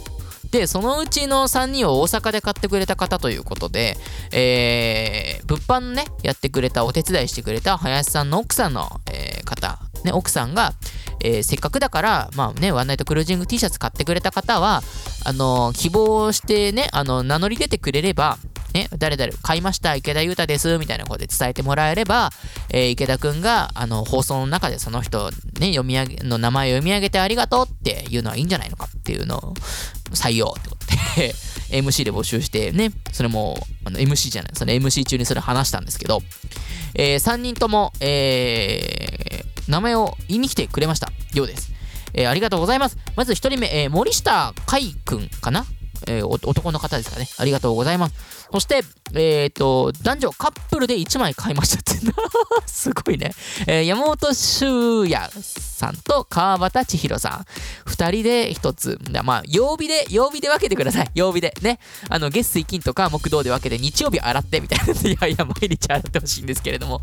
[0.52, 3.98] で、そのうちの3人を大阪で買ってくれた方ということで、
[4.32, 10.74] えー、物販ね、やってくれた、お手伝いしてくれた林さんの奥さんの、えー、方、ね、奥さんが、
[11.24, 14.82] えー、せっかくだから、まあね、ワンナイトクルージング T シャツ買ってくれた方は、
[15.26, 18.38] あのー、希望してね、あの、名乗り出てくれれば、
[18.78, 22.30] ね、誰々買いました、池田裕太です、みたいなことで伝えてもらえれば、
[22.70, 29.54] えー、池田くんが、あの、放送の中でその人、ね、読み上げ、の名前を読み上げてありがとうっていうのはいいんじゃないのかっていうのを
[30.12, 30.86] 採用ってこと
[31.20, 31.34] で
[31.82, 36.22] MC で募集してね、それも、あの MC じゃない、その MC 中にそれ話したんですけど、
[36.94, 41.74] えー、3人とも、えー、名前を言いに来てくれましたようです。
[42.14, 42.98] えー、ありがとうございます。
[43.16, 45.66] まず1人目、えー、森下海くんかな？
[46.08, 47.28] えー、男の方ですかね。
[47.38, 48.16] ありがとうございます。
[48.52, 48.82] そして、
[49.14, 51.98] えっ、ー、と、男女カップルで1枚買いましたって
[52.66, 53.34] すごいね。
[53.66, 57.46] えー、山本修也さんと川端千尋さ
[57.86, 57.90] ん。
[57.90, 59.00] 2人で1つ。
[59.24, 61.12] まあ、曜日で、曜日で分けてください。
[61.14, 61.54] 曜日で。
[61.62, 61.80] ね。
[62.10, 64.94] あの、月水金とか木道で分けて日曜日洗ってみたいな。
[65.10, 67.02] いやいや、毎日洗ってほしいんですけれども。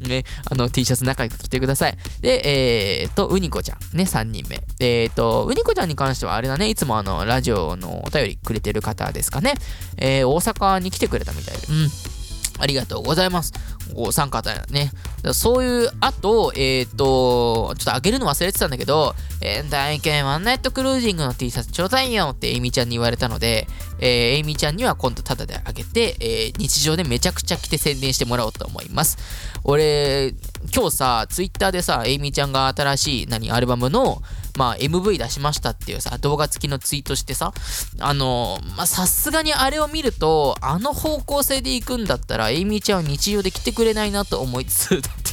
[0.00, 0.24] ね。
[0.50, 1.98] あの、T シャツ仲良く着てください。
[2.20, 3.96] で、えっ、ー、と、うにこちゃん。
[3.96, 4.62] ね、3人目。
[4.80, 6.68] えっ、ー、と、うにこちゃんに関してはあれだね。
[6.68, 9.54] いつもあの、ラジオのお便りくれてる方ですかね。
[9.96, 11.66] えー、大阪に来てくれたみたいで。
[11.68, 11.90] うん。
[12.58, 13.52] ありがとうございます。
[13.94, 14.90] お三方ね。
[15.32, 23.66] そういう、あと、えっ、ー、と、ちょっとあげるの忘れてたんだけど、えー、大剣ワンナイトクルージングの T シャツちょうだいよってエイミちゃんに言われたので、
[23.98, 29.18] えー、エイミちゃんには今度タダであげて、えー、日常でめちゃくちゃ着て宣伝してもらおうと思います。
[29.64, 30.34] 俺、
[30.74, 34.22] 今日さ、ツイッターでさ、エイミちゃんが新しい、何、アルバムの、
[34.56, 37.52] まあ、MV 出しましたっていうさ、動画付きのツイートしてさ、
[38.00, 45.26] あの、ま、さすがにあれを見ると、あの方向性で行くんだったら、エイミーちゃんは日常で来てくれないなと思いつつ、だって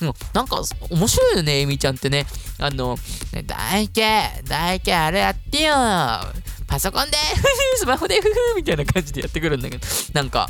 [0.00, 2.26] で もなんか面白いよね、エイミーちゃんってね。
[2.58, 2.98] あの、
[3.32, 5.74] ね、大家、大家あれやってよ。
[6.66, 7.16] パソコンで、
[7.76, 10.48] スマホで、ふふみたいな感じでやってくるんだけど、なんか、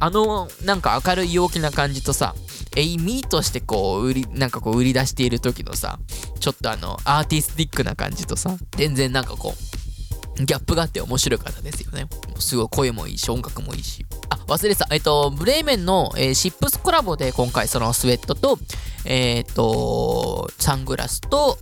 [0.00, 2.34] あの、なんか明るい陽気な感じとさ、
[2.76, 5.98] エイミーとしてこう、売り、なんかこう売り出している時のさ、
[6.40, 12.06] ちょっとあの、アーティスティックな感じとさ、全然なんかこう、ギャップがあって面白い方ですよね。
[12.40, 14.04] すごい声もいいし、音楽もいいし。
[14.30, 14.88] あ、忘れてた。
[14.90, 18.58] えっと、ブレーメンの、えー、シップスコラボで今回そのスウェットと、
[19.04, 21.58] えー、っと、サングラスと、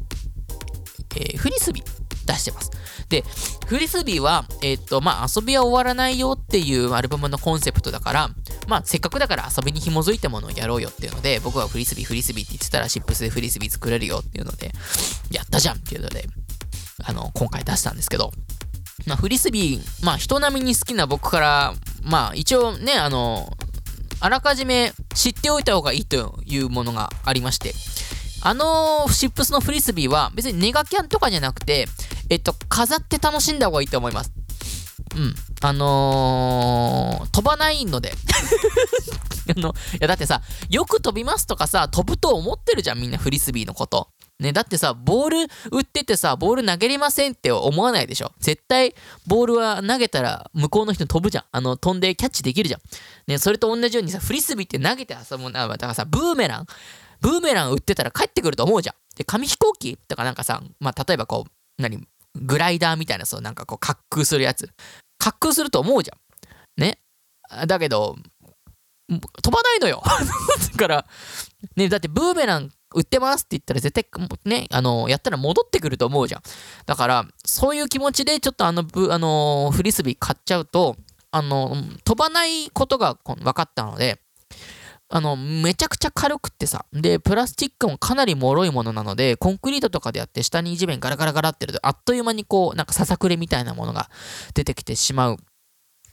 [1.16, 2.71] えー、フリスビー出してます。
[3.09, 3.25] で、
[3.67, 8.31] フリスビーは、えっと、まあ、遊びは終わらないよっていうアルバムのコンセプトだから、
[8.69, 14.73] まあ、せっかくだから遊びに紐づいたものをやろうよっていうので、僕はフリスビー、フリスビーって言ってたら、シップスでフリスビー作れるよっていうので、
[15.31, 16.27] やったじゃんっていうので、
[17.05, 18.33] あの、今回出したんですけど、
[19.07, 23.53] まあ、フリスビー、まあ、人並みに好きな僕から、まあ、一応ね、あの、
[24.21, 27.75] あらかじめ知っておいた方がいいというものがありまして、
[28.45, 31.87] あのシップスのフリスビーは別にネガキャンとかじゃなくて、
[32.29, 34.33] えっと、飾って楽しんだ方がいいと思います。
[35.17, 35.35] うん。
[35.61, 38.13] あのー、飛ばないので
[39.57, 44.09] あの、いやだってさ、よく飛びますとかさ、飛ぶと思ってるじゃん、みんなフリスビーのこと。
[44.41, 45.39] ね、だってさ、ボール
[45.71, 48.33] 打っててさ、ボール投げれませんって思わないでしょ。
[48.41, 48.95] 絶対、
[49.27, 51.45] ボールは投げたら向こうの人飛ぶじゃん。
[51.53, 52.81] あの、飛んでキャッチできるじゃん。
[53.29, 55.69] ね、それと同じようにさ、フリスビーって投げて遊ぶな。
[55.69, 56.67] だからさ、ブーメラン、
[57.23, 58.95] ブーメラン打ってたら帰ってくると思うじゃん。
[59.17, 59.97] で、紙飛行機？
[60.09, 62.05] とかなんかさ、まあ、例えばこう、何、
[62.35, 64.69] グライダーみたいな、そう、なんかこう、滑空するやつ。
[65.25, 66.17] 滑空すると思うじゃ
[66.81, 66.83] ん。
[66.83, 66.99] ね？
[67.67, 68.17] だけど、
[69.09, 70.03] 飛ばないのよ。
[70.73, 71.07] だから、
[71.77, 74.07] ね、だってブーメラン売ってますって言ったら絶対
[74.45, 76.43] ね、あの、やったら戻ってくると思うじゃん。
[76.87, 80.97] だから、そういう気持ちでちょっとあの、あのフリスビー買っちゃうと、
[81.31, 84.21] あの、飛ばないことが分かったので、
[85.14, 94.09] あの、めちゃくちゃ軽くってさ、で、プラスチックもかなり脆いものなので、コンクリートとかでやって下に地面ガラガラガラってると、あっという間にこう、なんかささくれみたいなものが
[94.55, 95.37] 出てきてしまう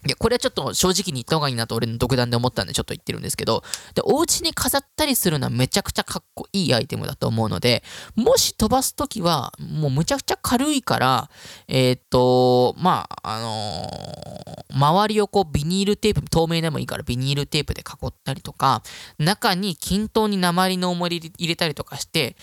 [0.06, 3.64] いや、これはちょっと正直に言った方がいいなと俺の独断で思ったんでちょっと言ってるんですけど、
[3.96, 7.84] で、お家に飾ったりするのはめちゃくちゃかっこいいアイテムだと思うので、
[8.16, 11.30] もし飛ばすときは、もうむちゃくちゃ軽いから、
[11.68, 18.84] えっ、と、まあ、あのー、周りをこうビニールテープ、透明でもいいからビニールテープで囲ったりとか、
[19.18, 22.38] 中に均等に鉛の重り入れたりとかして、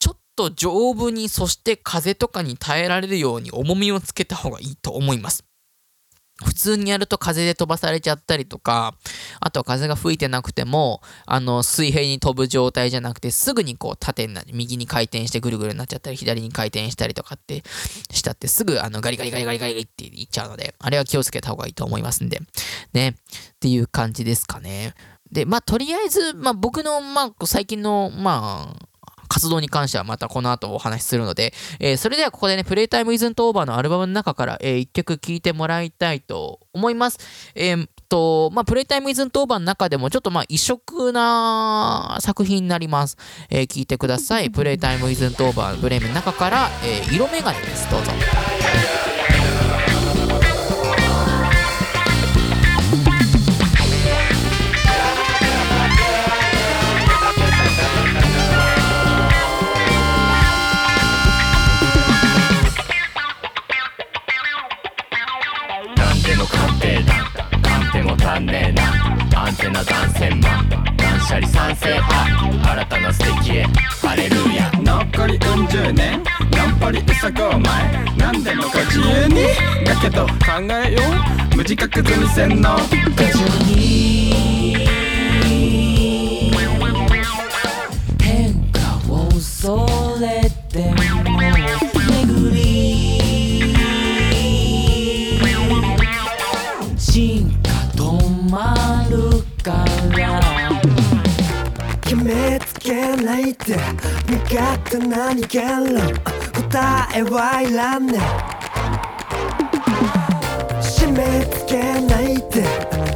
[0.00, 5.45] ちょっと丈夫に、そして風とかに耐えられるように重みをつけた方がいいと思います。
[6.44, 8.94] 普通にやると風で飛ばされちゃったりとか、
[9.40, 17.62] あとは風が吹いてなくても、あの、水平に飛ぶ状態じゃなくて、すぐにこう縦にな右に回転してぐるぐるになっちゃったり、左に回転したりとかって
[18.10, 22.40] したって、すぐあのガリガリガリガリガリっていっちゃうので、あれは気をつけた方がいいと思いますんで、
[22.92, 23.14] ね、っ
[23.58, 24.94] ていう感じですかね。
[25.32, 28.86] で、まあ、とりあえず、まあ、僕の、まあ、最近の、まあ、
[29.28, 37.18] 活動に関してはまたこの後お話しするので、えー、それではここでね、プレイタイムイズントオーバーのアルバムの中から、えー、1曲聴いてもらいたいと思います。
[37.54, 43.16] えー、と、まあ、プレイタイムイズントオーバーの中でもちょっとまあ異色な作品になります。
[43.50, 44.50] えー、聞いてください。
[44.50, 47.90] プレイタイムイズントオーバーのブレイムの中から、えー、色眼鏡です。
[47.90, 48.12] どうぞ。
[69.46, 70.68] アンテナ断線マン。
[70.96, 72.72] 断捨離賛成派。
[72.72, 73.62] 新たな素敵へ。
[74.02, 74.72] ハレルヤ。
[74.82, 76.20] 残りうん十年。
[76.50, 77.62] ナンパリうさご前。
[78.18, 79.44] 何でもご自由に。
[79.84, 80.34] だけど考
[80.84, 80.98] えよ
[81.52, 81.56] う。
[81.56, 82.76] 無自覚済み線の。
[83.64, 84.84] に。
[88.20, 89.86] 変化を恐
[90.20, 91.05] れても
[102.86, 103.76] けないで
[104.28, 105.98] 身勝手な逃げろ
[106.70, 108.20] 答えはいらんね。
[110.80, 112.62] 締め付けないで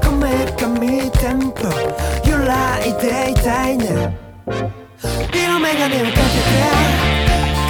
[0.03, 1.71] こめかみテンポ
[2.29, 4.19] 揺らいでいたいね。
[5.33, 6.59] 色眼鏡をかけて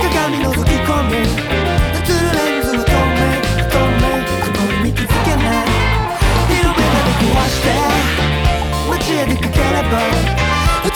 [0.09, 1.13] 鏡覗き込む。
[1.13, 3.29] 映るレンズの透明
[3.69, 4.09] 透明
[4.41, 5.69] ここに気づけない。
[6.49, 7.69] 色眼鏡壊して
[8.89, 10.40] 街へ出かければ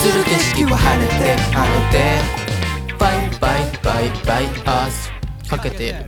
[0.05, 2.45] 映る景色は晴れて晴れて。
[2.99, 5.11] バイバイバイバイアース
[5.49, 6.07] かけてる。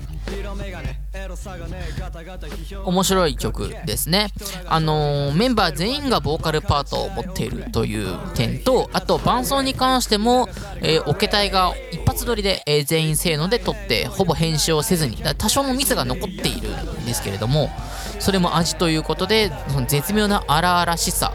[2.84, 4.28] 面白い曲ですね。
[4.66, 10.50] あのー、メンバー全員がボーカルパートを持っているという点と、あと伴奏に関しても、
[10.82, 16.68] えー、オケ隊が一発撮りで、えー、全員せーので撮って、ほぼ編集をせずに、多少のミスが残っている
[17.00, 17.70] んですけれども、
[18.18, 21.32] それも味ということで、その絶妙な荒々しさ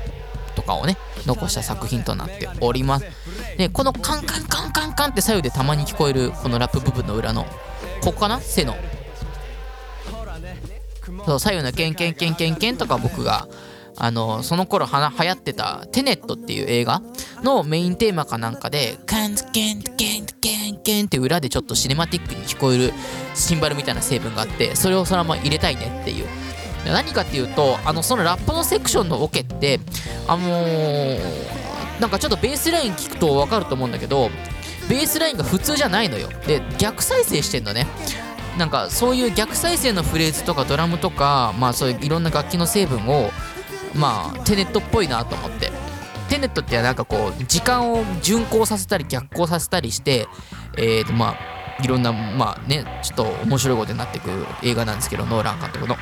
[0.56, 3.06] とかをね、残した作品となっております。
[3.58, 7.46] で、このカンカンカンカンカンって左右でたまに聞こえるこのラップ部分の裏の、
[8.02, 8.40] ここかな？
[8.40, 8.76] 背の。
[11.26, 13.48] そう、左右のケンケンケンケンケンとか僕が、
[13.98, 17.02] あの、その頃は流行ってたテネットっていう映画
[17.44, 22.94] のメインテーマかなんかで、カンケンケンケンケンって裏でちょっとシネマティックに聞こえる
[23.36, 26.26] シンバルみたいな成分があって、それをそのまま入れたいねっていう
[26.86, 29.80] 何かっていうとあのそのラップのセクションのオケって
[30.28, 31.20] あのー、
[32.00, 34.30] なんかちょっとベースライン聞くと分かると思うんだけど
[34.90, 36.28] ベースラインが普通じゃないのよ。
[36.48, 37.88] で逆再生してんのね。
[38.58, 43.32] なんかそういう逆再生のフレーズとかドラムとかまあそういういろんな楽器の成分を
[43.96, 45.72] まあテネットっぽいなと思って。
[46.30, 50.28] テネットってなんかこう時間を順行させたり逆行させたりして
[50.78, 54.30] えーとまあいろんなまあねちょっと面白いことになっていく
[54.64, 55.98] 映画なんですけどノーラン監督の。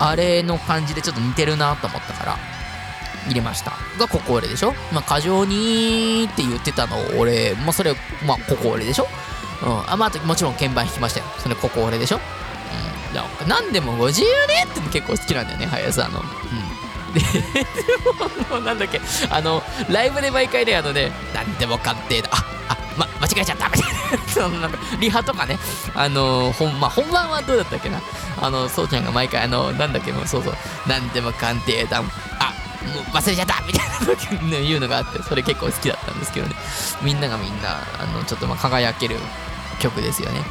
[0.00, 2.38] あれの感じでちょっと似てるなと思ったから
[3.26, 3.72] 入れました。
[3.98, 4.74] がここ俺でしょ。
[4.92, 7.94] まあ過剰にって言ってたの俺まあそれ
[8.26, 9.06] まあここ俺でしょ。
[9.62, 9.92] うん。
[9.92, 11.26] あまあもちろん鍵盤弾きましたよ。
[11.38, 12.16] それここ俺でしょ。
[12.16, 13.48] うん。
[13.48, 16.20] なんでもご自由ねって結構好きなんだよね林さんの。
[16.20, 16.26] うん。
[17.14, 22.30] でもなんだっけあのライブで毎回ねあのね何でも鑑定だ。
[22.32, 24.24] ああま間違えちゃったみたいな。
[24.28, 25.58] そのなんかリハとかね。
[25.94, 28.00] あの本,、まあ、本番はどうだったっけな。
[28.40, 30.54] あのそうちゃんが毎回あのなんだっけもうそうそう。
[30.86, 31.98] 何でも鑑定だ。
[31.98, 36.54] あもう忘れちゃったみたいなの言うのがあってそれ結構好きだったんですけどね。
[37.02, 39.16] みんながみんなあのちょっとまあ輝ける
[39.78, 40.42] 曲ですよね。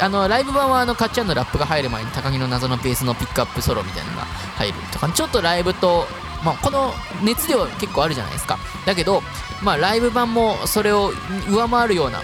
[0.00, 4.26] あのライブ版はあのかっちゃんのラップが入る前に高木の謎のベースのピックアップソロみたいなのが
[4.56, 6.06] 入るとかちょっとライブと、
[6.44, 9.22] まあ、この熱量結構あるじゃないですかだけど、
[9.62, 11.12] まあ、ライブ版もそれを
[11.50, 12.20] 上回るような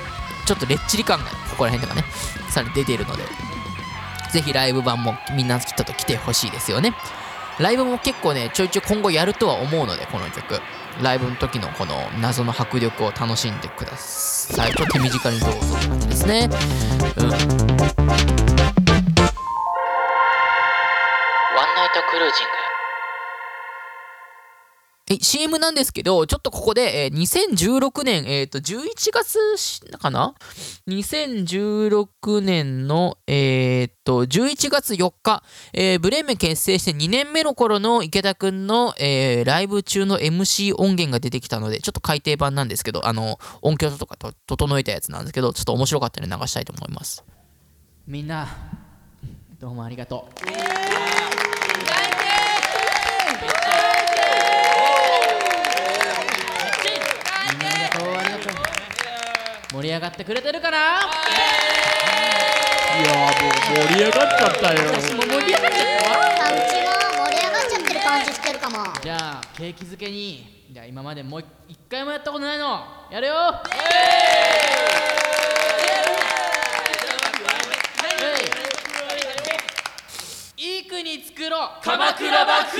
[0.46, 2.06] ちょっとレッチリ感がここら辺とかね
[2.50, 3.22] さらに出ているので
[4.30, 6.94] ぜひライブ版もみんなきっと来てほしいですよね。
[7.58, 10.60] ライブも結構ね、ちょいちょい今後やるとは思うので、この曲。
[11.02, 14.72] ライブの時のこの謎の迫力を楽しんでください。
[14.72, 16.48] と手短にどうぞって感じですね。
[17.16, 17.97] うん。
[25.20, 30.34] CM なんですけど、ちょっとここで、えー2016年、えっ、と、11月しかな
[30.86, 47.24] ?2016 年の、えっ、と、11月4日、えーブレーメン結成して2年目の頃の池田くんの、えーライブ中の MC 音源が出てきたので、ちょっと改訂版なんですけど、あの、音響とかと整えたやつなんですけど、ちょっと面白かったので流したいと思います。
[48.06, 48.48] みんな、
[49.58, 50.46] どうもありがとう。
[50.46, 50.68] みんな
[57.68, 58.52] ありがとうありがとう
[59.70, 60.76] 盛り上がってくれてるかな？
[60.78, 60.80] い
[63.04, 63.30] やもう
[63.88, 64.80] 盛り上がっちゃったよ。
[64.88, 65.96] 私も盛り上がっちゃっ
[66.38, 66.88] たうちも
[67.26, 68.76] 盛り上がっちゃってる感じしてるかも。
[69.02, 73.34] じゃあ景気づけにじゃあ今までもう一回もやったことないのやるよ。
[80.56, 80.86] い。
[80.86, 80.88] い。
[80.88, 82.78] 国作ろう鎌倉幕府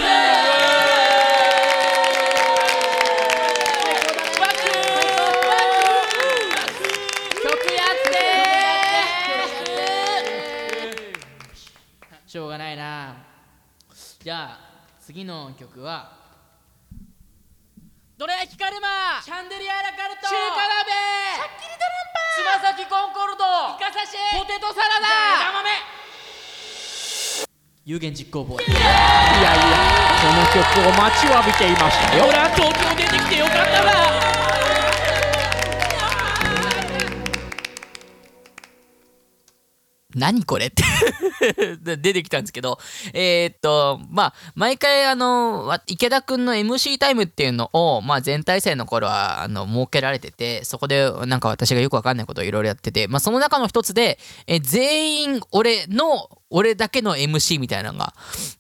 [14.21, 14.59] じゃあ
[15.01, 16.11] 次の曲は
[18.19, 19.23] どら焼きカルマ。
[19.23, 20.27] シャンデリアラカルト。
[20.27, 20.91] 中華鍋。
[21.39, 23.47] しゃっきりドランパつま先コンコルド。
[23.47, 24.19] イカ刺し。
[24.35, 25.07] ポテトサラダ。
[25.39, 25.71] 枝豆。
[27.85, 28.67] 有言実行ボーイ。
[28.67, 29.79] いやいや
[30.19, 32.27] この曲を待ちわびていましたよ。
[32.27, 34.48] 俺は東京出てきてよかったわ
[40.19, 40.83] 何これって
[41.97, 42.79] 出てきたんですけど、
[43.13, 58.15] えーっと、まあ、毎回、あの、池田くんの MC タイムっていうのを、まあ、全体制の頃は、あの、設けられてて、そこで、なんか私がよくわかんないことをいろいろやってて、まあ、その中の一つで、え全員、俺の、俺だけの MC みたいなのが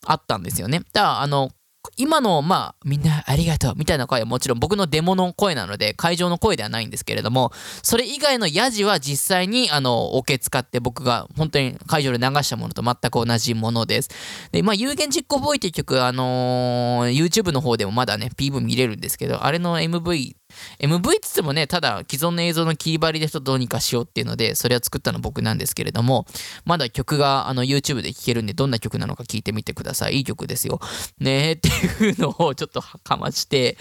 [0.04, 0.80] あったんですよね。
[0.92, 1.50] だから、あの、
[1.96, 14.10] 今の、まあ、みんなありがとうみたいな声はもちろん僕のデモの声なので、会場の声ではないんですけれども、それ以外のヤジは実際に、あの、オケ使って僕が本当に会場で流したものと全く同じものです。
[14.52, 20.34] で、まあ、有言実行ボーイっていう曲、あのー YouTube の方でもまだね、PV 見れるんですけど、あれの MV、
[20.80, 26.26] MV っつってもね、ただ既存の映像の切り張りでどうにかしようっていうので、それを作ったの僕なんですけれども、
[26.64, 30.16] まだ曲があの YouTube で聴けるんで、どんな曲なのか聞いてみてください。
[30.16, 30.80] いい曲ですよ。
[31.18, 33.76] ねえっていうのをちょっとかまして、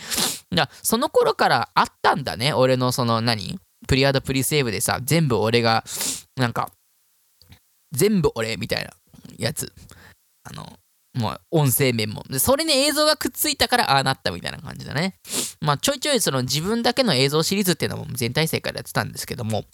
[0.52, 3.60] だその頃からあったんだね、俺のその何？
[3.88, 5.84] プリアドプリセーブでさ、全部俺が、
[6.36, 6.72] なんか、
[7.92, 8.92] 全部俺みたいな
[9.38, 9.72] やつ。
[10.44, 10.78] あの、
[11.18, 12.24] もう音声面も。
[12.30, 15.16] で、それに映像がくっついたからああなったみたいな感じだね。
[15.62, 19.66] まあちょいちょいその自分だけの映像シリーズっていうのも全体制からやってたんですけども、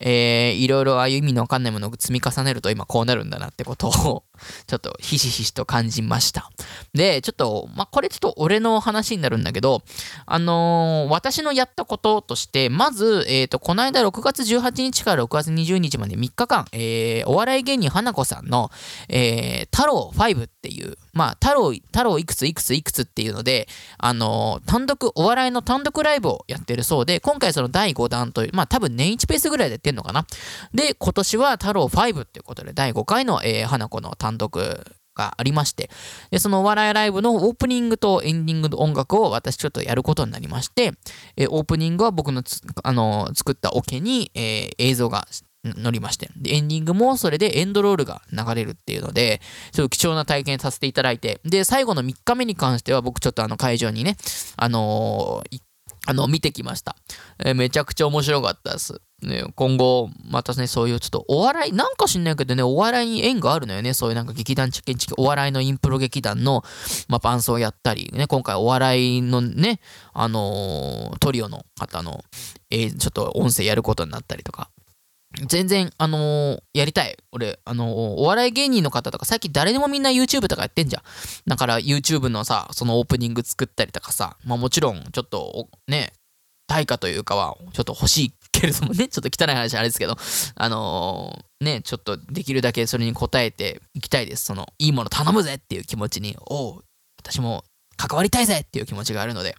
[0.00, 4.24] えー、いろいろああいう意味のわかんないものを積み重ねると今こうなるんだなってことを
[4.66, 6.50] ちょっとひしひしと感じました。
[6.94, 9.82] で、ちょっと、まあこれちょっと俺の話になるんだけど、
[10.26, 18.70] あのー私のやったこととして、まず、えっ、と、この間6月18日から6月20日まで3日間、えーお笑い芸人花子さんの、
[19.08, 23.66] えー、太郎5っていう、まあ、太郎、太郎いくついくついくつっていうので、
[23.98, 30.24] あの単独、お笑いの単独ライブをやってるそうで、今回その第5弾という、まあ多分年1ペースぐらいでやってんのかな。
[30.72, 34.84] で、今年は太郎5っていうことで、第5回の、えー花子の単独
[35.16, 35.90] がありまして、
[36.30, 40.92] で、そのお笑いライブのオープニングとエンディングの音楽を私ちょっとやることになりまして、
[41.36, 42.42] えーオープニングは僕の
[42.84, 45.26] あのー作ったオケに、えー映像が
[45.64, 49.40] 乗りましてで、エンディングもそれでエンドロールが流れるっていうので、
[49.72, 54.16] ちょっと貴重な体験させていただいて、で、最後の3日目に関しては僕ちょっとあの会場にね、
[54.56, 55.60] あのー
[56.06, 56.96] あの、見てきました。
[57.44, 59.02] えーめちゃくちゃ面白かったです。
[59.20, 63.92] ね、今後、またね、そういうちょっとお笑い、なんか知んないけどね、お笑いに縁があるのよね。
[63.92, 66.64] そういうなんか劇団チキンチキ、お笑いのインプロ劇団の、
[67.08, 69.80] まあ、伴奏をやったり、ね、今回お笑いのね、
[70.14, 72.24] あのートリオの方の、
[72.70, 74.70] えーちょっと音声やることになったりとか。
[75.46, 77.16] 全然、あのーやりたい。
[77.32, 81.02] 俺、あのーお笑い芸人の方とか、最近誰でもみんな YouTube とかやってんじゃん。
[81.46, 86.12] だから YouTube のさ、そのオープニング作ったりとかさ、まあもちろん、ちょっと、ね、
[86.66, 90.16] 対価というかは、ちょっと欲しいけれどもね、 ちょっと汚い話あれですけど、
[90.54, 94.46] あのーね、ちょっとできるだけそれに応えていきたいです。
[94.46, 96.84] その、いいもの頼むぜっていう気持ちに、おう、
[97.20, 97.64] 私も
[97.98, 99.56] 関わりたいぜっていう気持ちがあるので、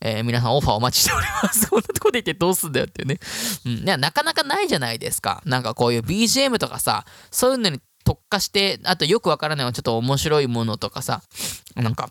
[0.00, 1.68] えー皆さんオファーお待ちしております。
[1.68, 3.18] こんなとこで行ってどうすんだよっていうね。
[3.66, 5.42] うん、いや、なかなかないじゃないですか。
[5.44, 11.22] なんかこういう BGM とかさ、そういうのに特化して、あとよくわからないのはちょっと面白いものとかさ、
[11.74, 12.10] なんか、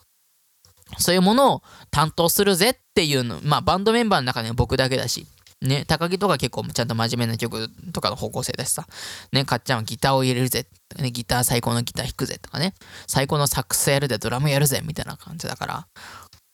[0.98, 5.28] そういうものを担当するぜっていうの、まあバンドメンバーの中には僕だけだし、
[5.62, 8.88] ね、高木とか結構ちゃんと真面目な曲とかの方向性だしさ、
[9.34, 10.66] ね、かっちゃんはギターを入れるぜ、
[10.98, 12.74] ね、ギター最高のギター弾くぜとかね、
[13.08, 15.88] 最高のサックスやるぜ、ドラムやるぜみたいな感じだから、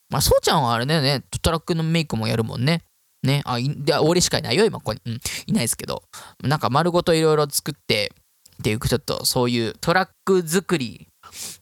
[0.09, 2.81] まあ、そうちゃんはあれだよね、トラックのメイクもやるもんね。
[3.23, 5.01] ね、あ、いで俺しかいないよ、今ここに。
[5.05, 6.03] うん、いないですけど。
[6.43, 8.11] なんか丸ごといろいろ作って、
[8.59, 11.07] っていう、ちょっとそういうトラック作り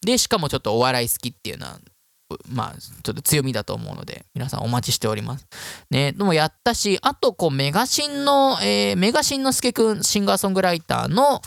[0.01, 1.79] で、しかもちょっとお笑い好きっていうのは、
[2.49, 5.47] まあ、ちょっと強みだと思うので、皆さんお待ちしております。
[5.89, 11.41] ね、でもやったし、あと、こう、メガシンの、えーメガシンのすけくん、シンガーソングライターの、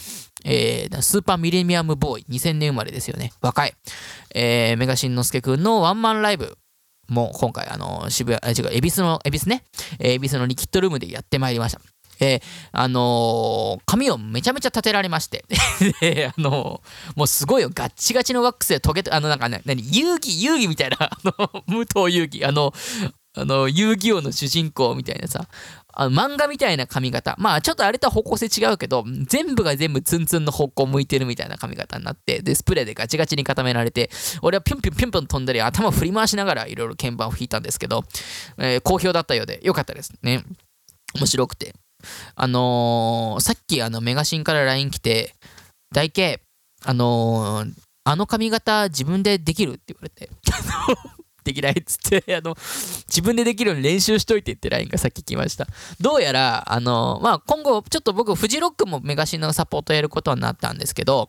[0.45, 3.33] えースーパーミレニアムボーイ、2000年生まれですよね。
[3.41, 3.75] 若い。
[4.35, 6.57] えーメガシンのすけくんのワンマンライブ
[7.09, 9.65] も今回、あの、渋谷、あ違う、恵比寿の、恵比寿ね、
[9.99, 11.81] 恵比寿のリキッドルームでやってまいりました。
[12.21, 12.43] えー
[12.73, 15.45] あのー髪をめちゃめちゃ立てられまして、
[16.01, 22.73] で、あのーもうすごいよ、ガッチガチのワックスでトゲと、あの、なんかね、何、遊戯、遊戯みたいな、 あの、武藤遊戯、あの、
[23.39, 25.47] あの、遊戯王の主人公みたいなさ、
[25.99, 27.37] あの漫画みたいな髪型。
[27.39, 34.11] まあ、ちょっとあれとは方向性違うけど、全部が全部ツンツンの方向向いてるみたいな髪型になって、で、スプレーでガチガチに固められて、
[34.43, 38.05] 俺はピュンピュンピュンピュン飛んだり、頭振り回しながらいろいろ鍵盤を弾いたんですけど、
[38.59, 40.45] えー好評だったようで、よかったですね。
[41.15, 41.75] 面白くて。
[42.35, 45.35] あのーさっきあのメガシンから LINE 来て、
[45.93, 46.41] 大慶、
[46.85, 47.73] あのー
[48.09, 50.31] あの髪型自分でできるって言われて、
[51.47, 52.57] できないっつって、 あの、
[53.07, 55.67] 自分でできるように練習しといてって LINE がさっき来ました。
[56.01, 61.29] どうやら、あの、まあ、今後、ちょっと僕、フジロックもメガシンのサポートやることになったんですけど、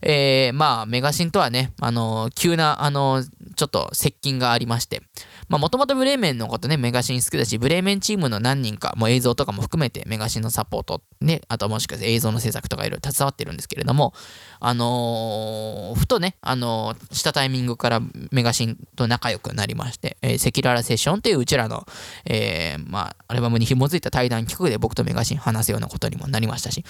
[0.00, 3.22] えーまあ、メガシンとはね、あの、急な、あの、
[3.56, 5.02] ちょっと接近がありまして、
[5.48, 14.12] まあ、もともとブレーメンのことね、メガシン好きだし、ブレーメンチームの何人か、もう映像とかも含めて、メガシンのサポート、ね、あともしかして映像の制作とかいろいろ携わってるんですけれども、
[14.60, 21.86] あのーふとね、あのーしたタイミングからメガシンと仲良くなりまして、えー、赤裸々セッションっていううちらの、
[22.26, 26.84] えーまあ、アルバムに紐づいた対談企画で僕とメガシン話すようなことにもなりましたし、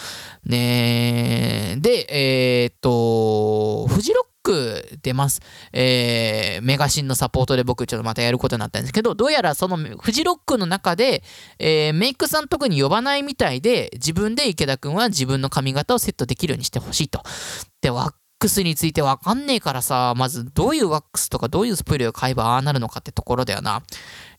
[0.44, 5.40] ねで、えーっと、フジロく出ます。
[5.72, 11.22] えーメガシンのサポートで僕ちょっとまたやることになったんですけど、どうやらそのフジロックの中で、
[11.59, 17.22] えーメイクさん特に呼ばないみたいで、自分で池田くんは自分の髪型をセットできるようにしてほしいと。
[17.80, 23.82] で、わクスについてわかんねえからさ、まずどういうワックスとかどういうスプレーを買えばああなるのかってところだよな。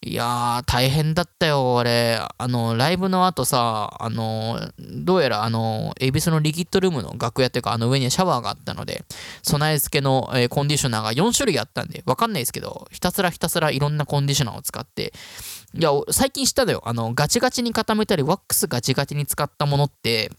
[0.01, 2.17] いやー、大変だったよ、俺。
[2.37, 9.03] あの、ライブの後さ、あの、どうやらあの、恵比寿のリキッドルームの楽屋っていうか、あの上にシャワーがあったので、
[9.43, 15.13] 備え付けの、えーコンディショナーが4種類あったんで、わかんないですけど、ひたすらひたすらいろんなコンディショナーを使って、
[15.77, 16.81] いや、最近知ったのよ。
[16.85, 20.31] あの、ガチガチに固めたり、ワックスガチガチに使ったものって、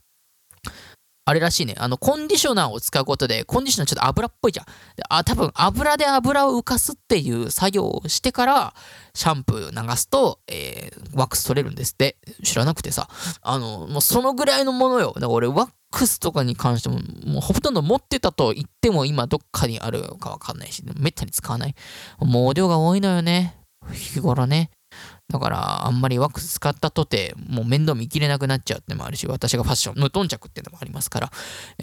[1.25, 1.75] あれらしいね。
[1.79, 4.67] あの、コンディショナーを使うことで、コンディショナーちょっと油っぽいじゃん。
[5.09, 8.75] あ、多分油で油を浮かすっていう作業をしてから、
[9.15, 12.17] シャンプー流すと、えーワックス取れるんですって。
[12.45, 13.09] 知らなくてさ。
[13.43, 15.09] あの、もうそのぐらいのものよ。
[15.09, 21.75] だから俺、ワックスとかに関しても、もうほとんど持ってたと言っても今どっかにあるかわかんないし、めったに使わない。
[22.21, 23.57] 毛量が多いのよね。
[23.93, 24.71] 日頃ね。
[25.31, 31.31] だから、あんまりワックス使ったとて、もう面倒見きれなくなっちゃうってのもあるし、私がファッション、無頓着っていうのもありますから、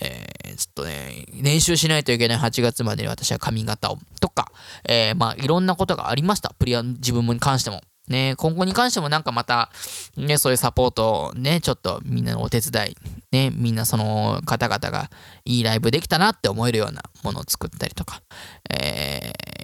[0.01, 4.51] えー、ちょっとね、練習しないといけない8月までに私は髪型を、とか、
[4.87, 6.53] えー、まあ、いろんなことがありました。
[6.59, 7.81] プリア、自分に関しても。
[8.09, 9.69] ね、今後に関してもなんかまた、
[10.15, 12.95] ね、そういうサポートをね、ちょっとみんなのお手伝い、
[13.33, 15.09] ね、みんなその方々が
[15.43, 18.21] いいライブできたなって思えるようなものを作ったりとか、
[18.69, 19.57] えー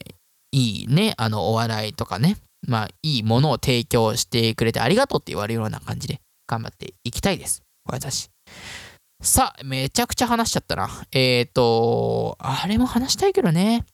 [0.53, 2.38] いいね、あの、お笑いとかね、
[2.68, 7.64] まあ、いいものを提供してくれてありがとうって言われるような感じで頑張っていきたいです。
[7.86, 8.30] 私。
[9.22, 10.89] さあ、めちゃくちゃ話しちゃったな。
[11.11, 13.86] えっ、ー、と、あれも話したいけどね。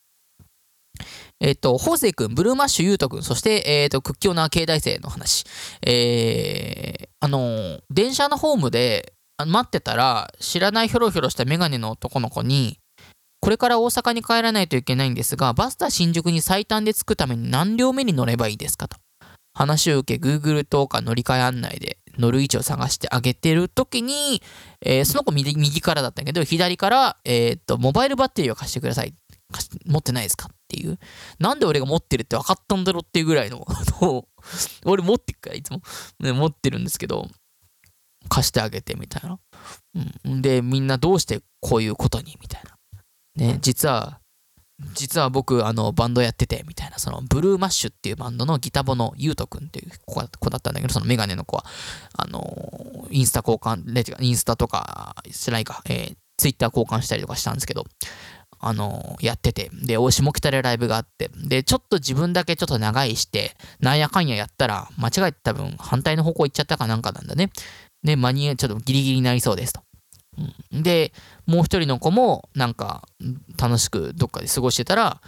[1.39, 5.45] えっ、と、ホーセイ君、ブルーマッシュユート君、そして、えっ、と、屈強な経大生の話。
[5.85, 9.13] えー、あの、電車のホームで
[9.45, 12.79] 待ってたら、知らないひょろひょろしたメガネの男の子に、
[13.41, 18.97] これから大阪に帰らないといけないんですが、バスタ新宿に最短で着くために何両目に乗ればいいですかと。
[19.53, 24.41] 話を受け、Google とか乗り換え案内で乗る位置を探してあげてる時に、
[24.81, 29.13] えーその子右右からだったけど、左から、えーっと、モバイルバッテリーを貸してください。
[29.85, 30.99] 持ってないですかっていう。
[31.39, 34.27] なんで俺が持ってるって分かったんだろうっていうぐらいの、あ の
[34.85, 35.81] 俺持ってっから、いつも、
[36.19, 37.27] ね、持ってるんですけど、
[38.27, 39.39] 貸してあげてみたいな。
[40.25, 42.68] うん、で、みんなどうしてこういうことにみたいな。
[43.39, 44.19] ね、実は、
[44.93, 51.65] 実は僕、あの、バンドやってて、みたいな、その、ブルーマッシュっていうバンドのギタボのゆうとくんっていう子だったんだけど、そのメガネの子は、
[52.13, 53.83] あの、インスタ交換、
[54.21, 57.85] インスタとか、してないか、えー、ツイッター交換したりとかしたんですけど、
[58.61, 67.51] あの、やってて、で、お下北でライブがあって、で、ちょっと自分だけちょっと長いして、なんやかんややったら、間違えて多分反対の方向行っちゃったかなんかなんだね。
[68.03, 69.81] で、間に合、ちょっとギリギリになりそうですと。
[70.71, 71.13] で、
[71.45, 73.07] もう一人の子も、なんか、
[73.57, 75.21] 楽しくどっかで過ごしてたら、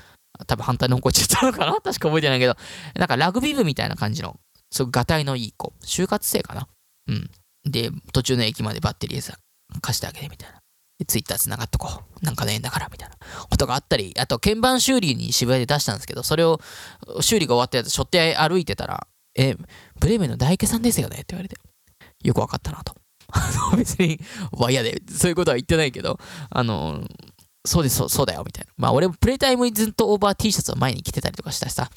[0.47, 1.74] 多分反対の方向行っちゃったのかな？
[1.82, 2.55] 確か覚えてないけど、
[2.95, 4.39] なんかラグビー部みたいな感じの、
[4.72, 6.68] すごいガタイのいい子、就活生かな？
[7.07, 7.30] うん。
[7.64, 9.38] で、途中の駅までバッテリーさ、
[9.82, 10.59] 貸してあげてみたいな。
[10.99, 12.26] でツイッター繋がっとこう。
[12.26, 13.16] なんかの縁だから、みたいな
[13.49, 16.59] ことがあったり、あと、鍵盤修理に渋谷で出したんですけど、それを、
[17.22, 19.55] 修理が終わったやつ、背負って歩いてたら、え、
[19.99, 21.18] ブレーメンの大家さんですよね？
[21.18, 21.57] って言われて、
[22.24, 22.95] よくわかったなと。
[23.32, 24.20] あの、別に、
[24.52, 26.20] わ、嫌で、そういうことは言ってないけど、
[26.50, 27.08] あの、
[27.66, 28.72] そうです、そうだよ、みたいな。
[28.78, 31.90] まあ、俺もプレイタイムずっとオーバー T シャツを前に着てたりとかしたしさ、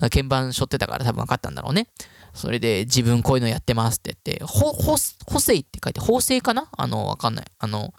[0.00, 1.88] 鍵盤背負ってたから多分分かったんだろうね。
[2.32, 6.68] それで、自分こういうのやってますって言って、ほ、ほ、補正って書いて、縫製かな？
[6.76, 7.44] あの、わかんない。
[7.58, 7.92] あの、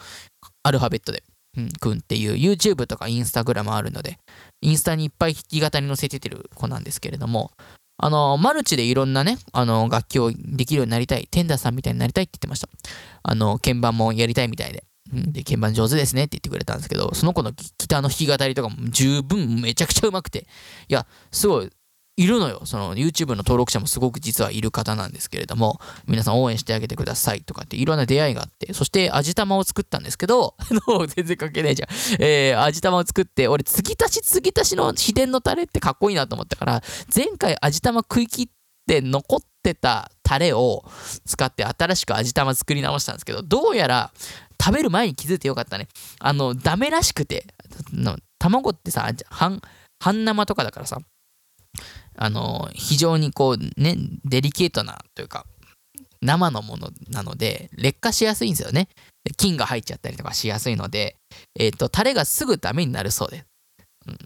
[0.64, 1.22] アルファベットで、
[1.56, 4.18] うん、くんっていう YouTube とか Instagram あるので、
[4.62, 7.52] インスタにいっぱい弾き語り載せててる子なんですけれども、
[7.98, 12.68] あの、マルチでいろんなね、あの、楽器をできるようになりたい、テンダーさんみたいになりたいって言ってました。
[13.22, 14.84] あの、鍵盤もやりたいみたいで。
[15.12, 20.46] で、鍵盤上手ですねって言ってくれたんですけど、その子のギギターの弾き語りとかも十分めちゃくちゃうまくて、
[20.88, 21.70] いや、すごい、
[22.16, 22.62] いるのよ。
[22.64, 30.54] その YouTube の登録者もすごく実はいる方なんですけれども、皆さん応援してあげてくださいとかっていろんな出会いがあって、そして味玉を作ったんですけど、
[31.08, 31.88] 全然関係ないじゃん。
[32.22, 36.82] えー、味玉を作って、俺、継ぎ足し継ぎ足しの秘伝のタレってかっこいいなと思ったから、
[37.14, 38.48] 前回味玉食い切っ
[38.86, 40.84] て残ってたタレを
[41.24, 44.12] 使って新しく味玉作り直したんですけど、どうやら
[44.62, 45.88] 食べる前に気づいてよかったね。
[46.18, 47.46] あの、ダメらしくて、
[48.38, 49.62] 卵ってさ、半、
[49.98, 50.98] 半生とかだからさ、
[52.16, 55.46] あの、非常にこうね、デリケートなというか、
[56.20, 58.88] 生のものなので、劣化しやすいんですよね。
[59.36, 61.16] 菌が入っちゃったりとかしやすいので、
[61.58, 63.46] えっ、と、タレがすぐダメになるそうです。
[64.06, 64.18] うん、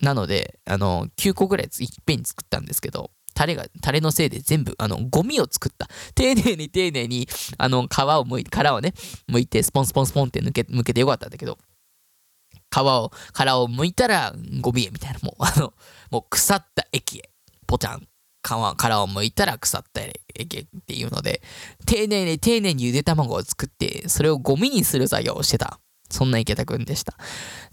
[0.00, 5.88] なので、あの、9個ぐらいいっぺんに作ったんですけど、タレが、タレのせいで全部、あの、ゴミを作った。
[6.14, 7.28] 丁寧に丁寧に、
[7.58, 8.94] あの、皮をむいて、殻をね、
[9.30, 11.58] 剥いて、スポンスポンスポンって抜け、抜けてよかったんだけど、
[12.70, 15.72] 皮を、殻を剥いたら、ゴミへみたいな、もう、あの、
[16.10, 17.30] もう腐った液へ、
[17.66, 18.08] ポチャン。
[18.42, 20.00] 皮、殻を剥いたら腐った
[20.34, 21.42] 液へっていうので、
[21.84, 25.80] 丁寧に丁寧にゆで卵を作って、それをゴミにする作業をしてた。
[26.10, 27.14] そんな池田くんでした。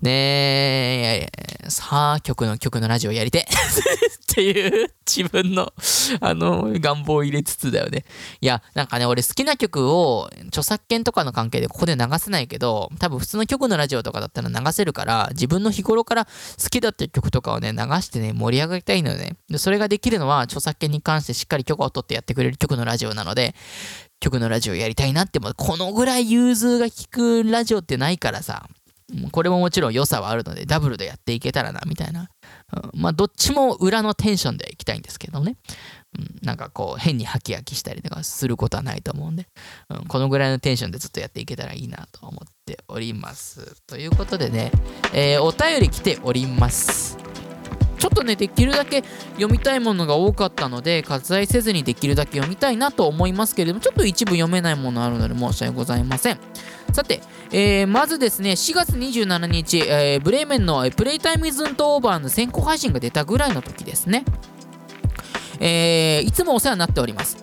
[0.01, 1.29] ねえ、
[1.69, 3.47] さあ、曲の曲のラジオやりて
[4.33, 5.71] っていう自分の
[6.19, 8.03] あの願望を入れつつだよね。
[8.41, 19.35] いや、なんかね、俺好きな曲を著作権とかの関係でここで流せないけど、多分普通の曲のラジオとかだったら流せるから、自分の日頃から好きだった曲とかをね、流してね、盛り上がりたいのよね。
[19.49, 23.53] で、それができるのは著作権に関してしっかり許可を取ってやってくれる曲のラジオなので、
[24.23, 25.53] 曲のラジオやりたいなって思う。
[25.53, 28.69] このぐらい融通が利くラジオってないからさ、
[29.31, 32.29] これももちろん良さはあるので、ダブルでやっていけたらな、みたいな。
[32.93, 35.57] うんまあ、どっちも裏のテンションでいきたいんですけどね。
[36.17, 39.45] うん、なんかこう、変にハキハキしたりとかすることはないと思うんで、
[39.89, 43.75] うん、このぐらいのテンションでずっとやっていけたらいいなと思っております。
[43.85, 44.71] ということでね、
[45.13, 47.17] えーお便り来ております。
[48.03, 49.01] ちょっとね、できるだけ
[49.35, 56.39] 読みたいものが多かったので、割愛せずにできるだけ読みたいなと思いますけれども、ちょっと一部読めないものあるので申し訳ございません。
[56.91, 57.21] さて、
[57.53, 64.25] えーまずですね、4月27日、えーブレーメンのプレイタイムイズントオーバーの先行配信が出たぐらいの時ですね。
[65.61, 67.37] えーいつもお世話になっております。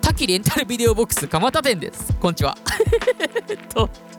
[0.00, 2.14] 滝レンタルビデオボックス蒲田店です。
[2.18, 2.56] こんにちは。
[3.74, 3.90] と、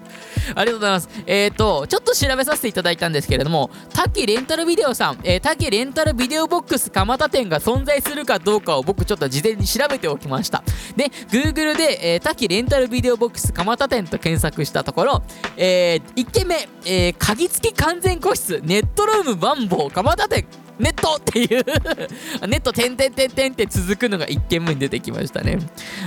[0.56, 1.10] ありがとうございます。
[1.26, 10.64] えっ、と、ちょっと調べさせていただいたんですけれども、タキレンタルビデオさん、えー、タキレンタルビデオボックス蒲田店が存在するかどうかを僕ちょっと事前に調べておきました。
[10.96, 15.24] で、Google で、えー、タキレンタルビデオボックス蒲田店と検索したところ、
[15.56, 20.67] えー、1軒目、えー、鍵付き完全個室、ネットルームバンボー蒲田店。
[20.80, 21.66] ネットっていう
[22.48, 25.60] ネット点々点々って続くのが1件目に出てきましたね。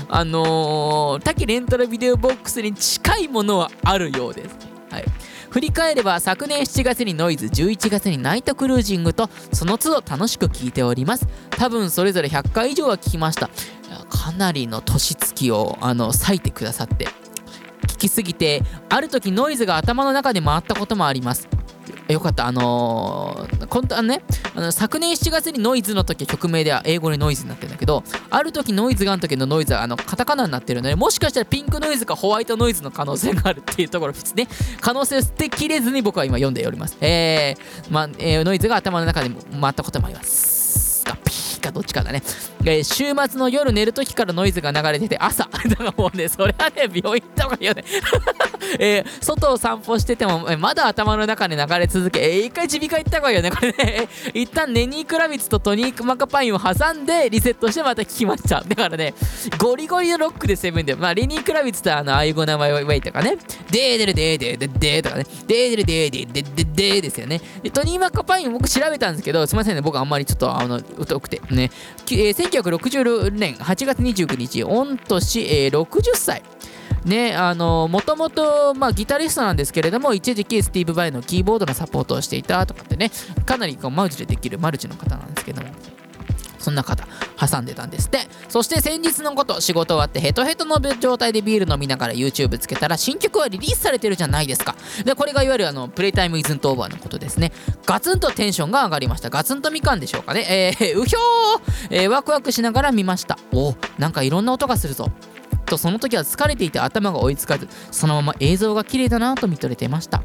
[0.09, 4.57] あのー、滝レンタルビデオボックスに近いものはあるようです。
[4.91, 5.05] はい。
[5.51, 13.51] 振り返れば昨年7月にノイズ11月にナイトクルージングとその都度楽しく聴いております多分それぞれ100回以上は聞きました
[14.09, 17.09] かなりの年月をあの割いてくださって
[17.89, 21.49] 聞きすぎてある時ノイズが頭の中で回ったこともあります
[22.11, 24.23] よかった、あのー、こんあのね、
[24.55, 34.49] あの昨年7月にノイズの時曲名では英語でノイズになってるんだけど、ある時ノイズがある時のノイズはあのカタカナになってるので、もしかしたらピンクノイズかホワイトノイズの可能性があるっていうところですね。
[34.81, 36.97] 可能性を捨てきれずに僕は今読んでおります。
[37.01, 39.31] えー、まあ、えーノイズが頭の中で
[39.61, 41.05] 回ったこともあります。
[41.25, 42.23] ピーかどっちかだね、
[42.65, 45.45] えー週末の夜寝る時からノイズが流れてて朝。
[45.69, 47.85] だからもうねそれはね病院行った方がいいよね。
[48.79, 54.09] えー外を散歩してても、まだ頭の中で流れ続け、えー一回耳鼻科行った方がいいよねこれね。
[54.35, 58.63] 一旦ネニー・クラビッツとトニーク・マカパインを挟んでリセットしてまた聞きました。
[58.67, 59.15] だからね
[59.59, 63.37] ゴリゴリのロックでセブンでまあレニー・クラビッツとあのああいうご名前を言いとかね。
[63.71, 65.25] デーデルデーデーデーデーとかね。
[65.47, 67.41] デーデルデーデーデーデデーですよね。
[67.73, 71.41] トニー・マカパイン僕調べたんですけどすみませんね僕あんまりちょっとあの疎くて。
[71.55, 71.71] ね、
[72.11, 76.43] えー1966年8月29日御年、えー60歳
[77.05, 83.11] ねあのもともと、まあ、ギタリストなんですけれども一時期スティーブ・バイのキーボードのサポートをしていたとかってね
[83.47, 85.69] かなりこうマルチでできるマルチの方なんですけども。
[86.61, 87.07] そんな方
[87.39, 88.21] 挟んでたんですって。
[88.49, 94.75] そして先日のこと仕事終わってヘトヘトの状態でビール飲みながら YouTube つけたら新曲はリリースされてるじゃないですか。
[95.05, 97.53] でこれがいわゆるあのプレイタイムイズントオーバーのことですね。
[97.87, 99.31] ガツンとテンションが上がりました。
[99.31, 100.75] ガツンとみかんでしょうかね。
[100.81, 103.39] えー、 うひょー、えーワクワクしながら見ました。
[103.53, 105.11] おなんかいろんな音がするぞ。
[105.67, 110.23] とその時は疲れていて頭が追いつかずそのまま映像が綺麗だなと見とれてました。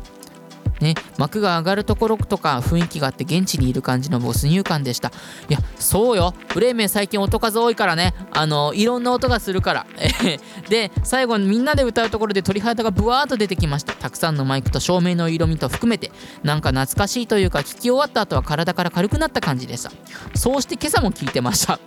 [0.81, 5.11] ね、幕が上がるところとか雰囲気があって現地にいる感じの没入感でした。
[5.49, 6.33] いやそうよ。
[6.53, 8.13] ブレーメン最近音数多いからね。
[8.31, 9.85] あのいろんな音がするから。
[10.69, 13.93] で最後にみんなで歌うところで鳥肌がブワーっと出てきました。
[13.93, 16.11] たくさんのマイクと照明の色味と含めて。
[16.43, 19.91] なんか懐かしいというか聞き終わった後は体から軽くなった感じでした。
[20.35, 21.79] そうして今朝も聞いてました。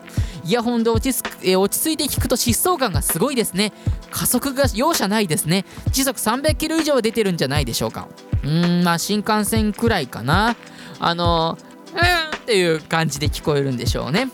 [0.44, 3.72] イヤホンで落ち着くえ落ち着いて聞くと疾走感がすごいですね。
[4.10, 5.64] 加速が容赦ないですね。
[5.90, 8.08] 時速300キロ以上出てるんじゃないでしょうか。
[8.42, 8.77] うーん。
[8.82, 10.56] まあ新幹線くらいかな。
[11.00, 11.58] あの
[11.94, 14.28] うんっていう感じで聞こえるんでしょうね。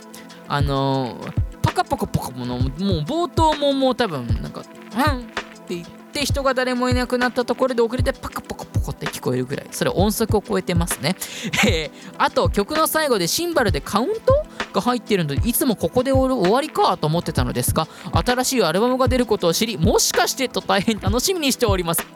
[0.49, 1.19] あの
[1.63, 2.69] パカパカパカものもう
[3.01, 5.23] 冒頭ももう多分なんかうんっ
[5.67, 9.67] て言って人が誰もいなくなったところで遅れてパカパカパカって聞こえるぐらい。
[9.71, 11.17] それ音速を超えてますね。
[11.67, 22.07] えあと曲の最後でシンバルでカウントが入ってるのでいつもここで終わりかと思ってたのですが新しいアルバムが出ることを知りもしかしてと大変楽しみにしております。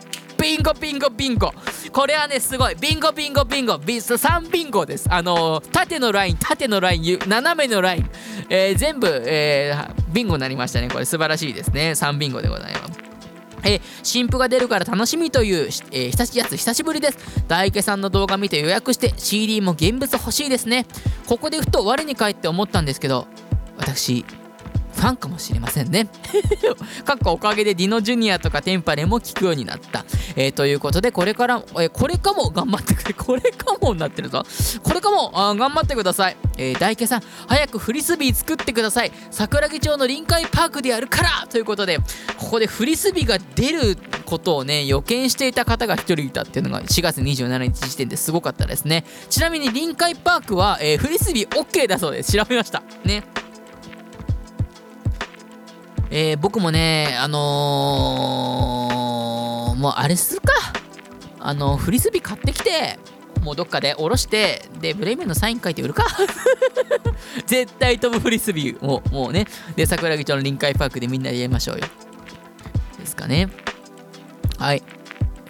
[0.41, 1.53] ビンゴビンゴビンゴ。
[1.93, 2.75] これはねすごい。
[2.77, 3.79] ビンゴビンゴビンゴ。
[3.79, 5.07] ビス3ビンゴです。
[5.11, 8.11] あのー縦のライン縦のライン斜めのライン、
[8.49, 10.89] えー全部、えービンゴになりましたね。
[10.89, 11.91] これ素晴らしいですね。
[11.91, 12.99] 3ビンゴでございます。
[13.65, 17.19] え新譜が出るから楽しみという、しえー久しやつ久しぶりです。
[17.49, 20.87] 大池さんの動画見て予約して CD も現物欲しいですね。
[21.27, 23.27] ここでふと我に返って思ったんですけど
[23.77, 24.25] 私
[24.99, 26.09] ファンかもしれませんね。
[27.07, 30.05] かっこおかげでディノジュニアとかテンパレも聞くようになった。
[30.35, 33.15] えーということで、これから、えーこれかも頑張ってくれ。
[33.15, 34.45] これかもになってるぞ。
[34.83, 36.37] これかもあ頑張ってください。
[36.57, 39.13] えー大家さん、早くフリスビー作ってください。
[39.31, 41.99] 桜木町の臨海パークでやるからということで、
[42.37, 49.05] ここでフリスビーが出ることをね、予見していた方が一人いたっていうのが4月27日時点ですごかったですね。
[49.31, 52.33] ちなみに臨海パークは、えーフリスビー OK だそうです。
[52.33, 52.83] 調べました。
[53.05, 53.23] ね。
[56.11, 60.53] えー僕もね、あのーもうあれするか。
[61.39, 62.99] あの、フリスビー買ってきて、
[63.43, 66.05] もうどっかで下ろして、で、ブレイメンのサイン書いて売るか。
[67.47, 69.47] 絶対飛ぶフリスビーを、もうね。
[69.77, 71.85] で、桜木町の臨海パークでみんなでやりましょうよ。
[72.99, 73.49] ですかね。
[74.59, 74.83] はい。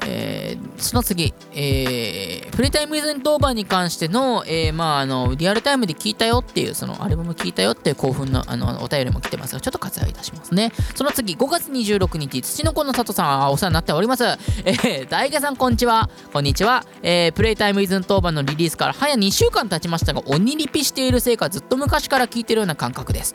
[0.09, 10.73] えーその次、えー、プレイタイムイズントオーバーに関しての、えーまあ、あの、リアルタイムで聞いたよっていう、そのアルバム聞いたよっていう興奮のあのお便りも来てますが、ちょっと割愛いたしますね。
[10.95, 14.25] その次、5月26日、土の子の里さん、あお世話になっております。
[14.65, 16.09] えー、大家さん、こんにちは。
[16.33, 16.85] こんにちは。
[17.03, 23.35] えー、プレイタイムイズントオーバーのリリースから早2週間経ちましたが、鬼リピしているせいか、ずっと昔から聞いてるような感覚です。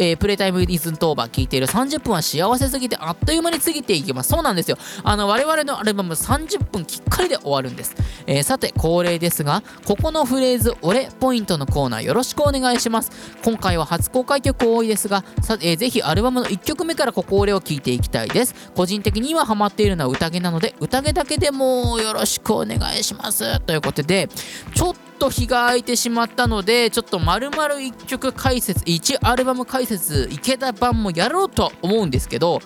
[0.00, 4.30] えープレイタイムイズントーバー聞いている30分は幸せすぎてあっという間に過ぎていきます。
[4.30, 4.78] そうなんですよ。
[5.04, 7.94] あの、我々のアルバム30分きっかりで終わるんです。
[8.26, 13.10] えーさて、恒例ですが、ここのフレーズ、俺ポイントのコーナーよろしくお願いします。
[13.44, 18.54] 今回は初公開曲多いですが、さえーぜひアルバムの1曲目からここ俺を聞いていきたいです。
[18.74, 23.60] 個人的にはハマっているのは宴なので、宴だけでもよろしくお願いします。
[23.60, 24.30] ということで、
[24.74, 32.60] ちょっとと日が空いてしまったので、ちょっと丸々1曲解説、1アルバム解説、池田版もやろうとは思うんですけど、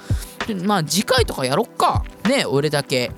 [0.65, 2.05] まあ次回とかやろっか。
[2.29, 3.11] ね、俺だけ。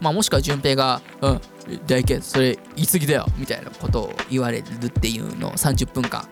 [0.00, 1.40] まあもしくは順平が、うん、
[1.86, 6.26] 大健、それ言い過ぎだよ、みたいなことを言われるっていうのを30分間。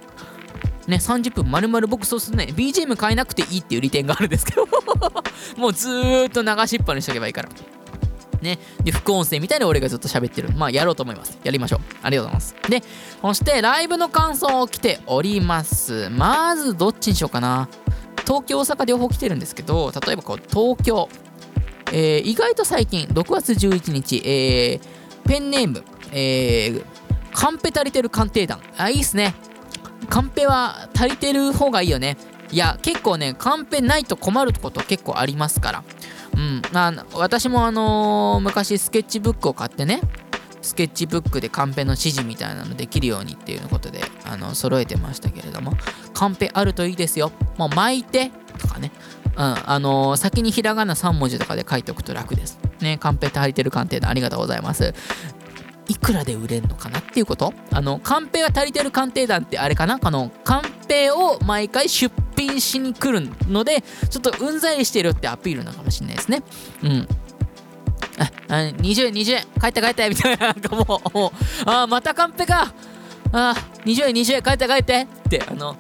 [0.87, 4.67] ね、30分丸々僕そうするね BGM 変えなくていいっていう利点があるんですけど
[5.57, 7.49] もうずーっと流しっぱにしとけばいいから
[8.43, 8.59] ね。
[8.83, 10.51] で、副音声みたいに俺がずっと喋ってる。
[10.57, 11.39] まあ、やろうと思います。
[11.45, 11.81] やりましょう。
[12.03, 12.57] ありがとうございます。
[12.69, 12.83] で、
[13.21, 16.09] そして、ライブの感想を来ております。
[16.11, 17.69] まず、どっちにしようかな。
[18.27, 21.09] 東京、大阪両方来てるんですけど、例えばこう、東京。
[21.95, 26.85] えー意外と最近、6月11日、えーペンネーム、えー
[27.35, 28.61] カンペ足りてる鑑定団。
[28.77, 29.35] あ、いいっすね。
[30.09, 32.19] カンペは足りてる方がいいよね
[32.51, 35.85] いや結構ねカンペないと困ること結構ありますから
[36.37, 36.63] うん。
[36.73, 40.01] あ私もあのー昔スケッチブックを買ってね
[40.61, 45.73] スケッチブックでカンペの指示みたいなのできるようにっていうことであの揃えてましたけれども
[46.15, 47.33] カンペあるといいですよ。
[47.57, 48.93] もう巻いてとかね。
[49.37, 49.71] うん。
[49.71, 52.59] あのー先にひらがな3文字とかで書いておくと楽です。
[52.81, 54.95] ねカンペ足りてる鑑定でありがとうございます。
[55.89, 57.53] いくらで売れるのかなっていうこと？
[57.73, 59.99] あのカンペが足りてる鑑定団ってあれかな？
[60.03, 66.43] あのカンペを毎回出品しに来るのでちょっとうんざりしてるってアピールなのかもしれないですね。
[66.83, 67.09] うん。
[68.19, 69.43] ああ20円20円。
[69.61, 70.09] 帰って帰って。
[70.09, 71.31] みたいななんかもうもう。
[71.67, 72.73] あまたカンペか。
[73.33, 73.55] あ
[73.85, 74.43] 20円20円。
[74.43, 75.03] 帰って帰って。
[75.03, 75.77] ってあの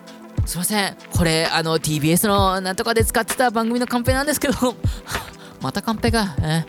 [0.46, 0.96] すいません。
[1.16, 4.74] これあの TBS のなんとかで使ってた番組のカンペなんですけど。
[5.62, 6.64] またカンペか、え。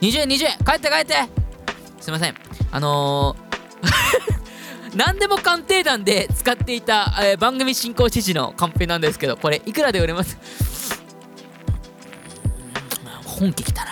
[0.00, 0.50] ー、20円20円。
[0.64, 1.45] 帰って帰って。
[2.06, 2.34] すいません。
[2.70, 10.38] あのー 何でも鑑定団で使っていた、えー番組進行指示のカンペなんですけどこれいくらで売れます？
[13.26, 13.90] 本家来たら。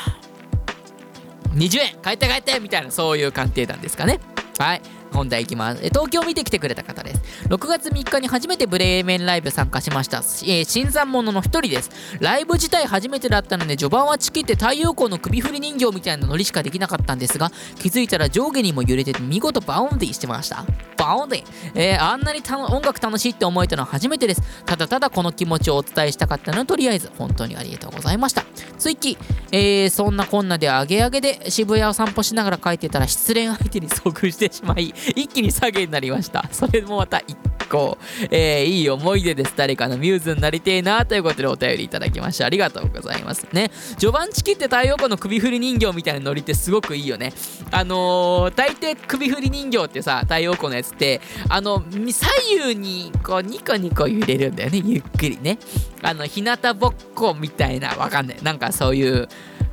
[1.57, 1.97] 20円。
[2.01, 2.61] 買えて買えて。
[2.61, 4.21] みたいなそういう鑑定団ですかね。
[4.59, 4.83] はい。
[5.15, 5.83] 本題いきます。
[5.85, 7.23] 東京を見てきてくれた方です。
[7.49, 11.91] 6月3日に初めてブレーメンライブ参加しました、えー新参者の一人です。
[12.21, 20.65] ライブ自体初めてだったので序盤はチキって太陽光の首振り人形みたいなノリしかできなかったんですが気づいたら上下にも揺れてて見事バウンディしてました。
[21.05, 21.44] バウンディ、
[21.74, 24.42] えーあんなにたの音楽楽しいって思えたのは初めてです。
[24.64, 28.44] ただただこの気持ちをお伝えしたかったのでとりあえず本当にありがとうございました。
[28.78, 29.18] 追記、
[29.52, 36.48] えーそんなこんなでアゲアゲで渋谷を散歩しながら書いてたら失恋相手に遭遇してしまい一気に下げになりました。
[36.50, 37.36] それもまた一
[37.69, 37.99] 個、
[38.31, 39.55] えーいい思い出です。
[39.57, 43.47] 誰かのミューズになりてえなということでお便りいただきましたありがとうございます。
[43.53, 43.71] ね。
[43.99, 47.33] 序盤チキって太陽光の首振り人形みたいなノリってすごくいいよね。
[47.71, 52.27] あのー、大抵首振り人形ってさ太陽光のやつってあの左
[52.67, 54.83] 右にこうニコニコ揺れるんだよね。
[54.85, 55.59] ゆっくりね。
[56.03, 58.39] あの日向ぼっこみたいなわかんない。
[58.43, 59.29] なんかそういう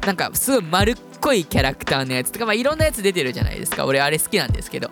[0.05, 3.85] なんかすごい丸っこいキャラクターのやつとか、まあ、いろんなやつ出てるじゃないですか。
[3.85, 4.89] 俺あれ好きなんですけど。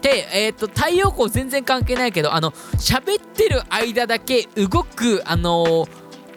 [0.00, 5.86] でえっ、と太陽光全然関係ないけどあの喋ってる間だけ動くあの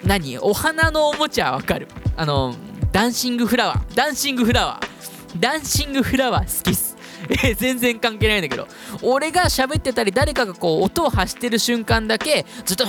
[0.03, 0.37] 何？
[0.39, 1.87] お花のおもちゃわかる。
[2.15, 2.55] あの
[2.91, 3.95] ダンシングフラワー。
[3.95, 5.39] ダンシングフラワー。
[5.39, 6.88] ダンシングフラワー好きっす。
[7.57, 8.67] 全然関係ないんだけど。
[9.01, 12.86] 俺が喋ってたり誰かがこう音を発してる瞬間だけずっと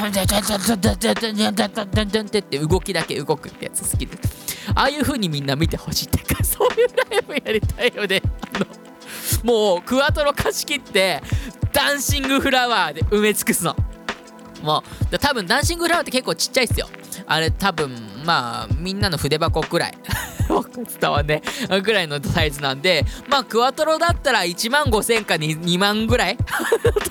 [2.39, 4.19] って動きだけ動くってやつ好きで
[4.75, 8.23] ああいう風にみんな見てほしいってかそういうライブやりたいよね
[8.55, 8.67] あの
[9.45, 11.23] もうクワトロ貸し切って
[11.73, 13.77] ダンシングフラワーで埋め尽くすの
[14.63, 14.83] も
[15.13, 16.89] う多分ダンシングフラワーって結構ちっちゃいっすよ
[17.27, 19.99] あれ多分まあみんなの筆箱くらい。
[21.01, 21.43] 伝わんね
[21.85, 26.37] ぐらいのサイズなんでまあクワトロだったら1万5000かに2万ぐらい？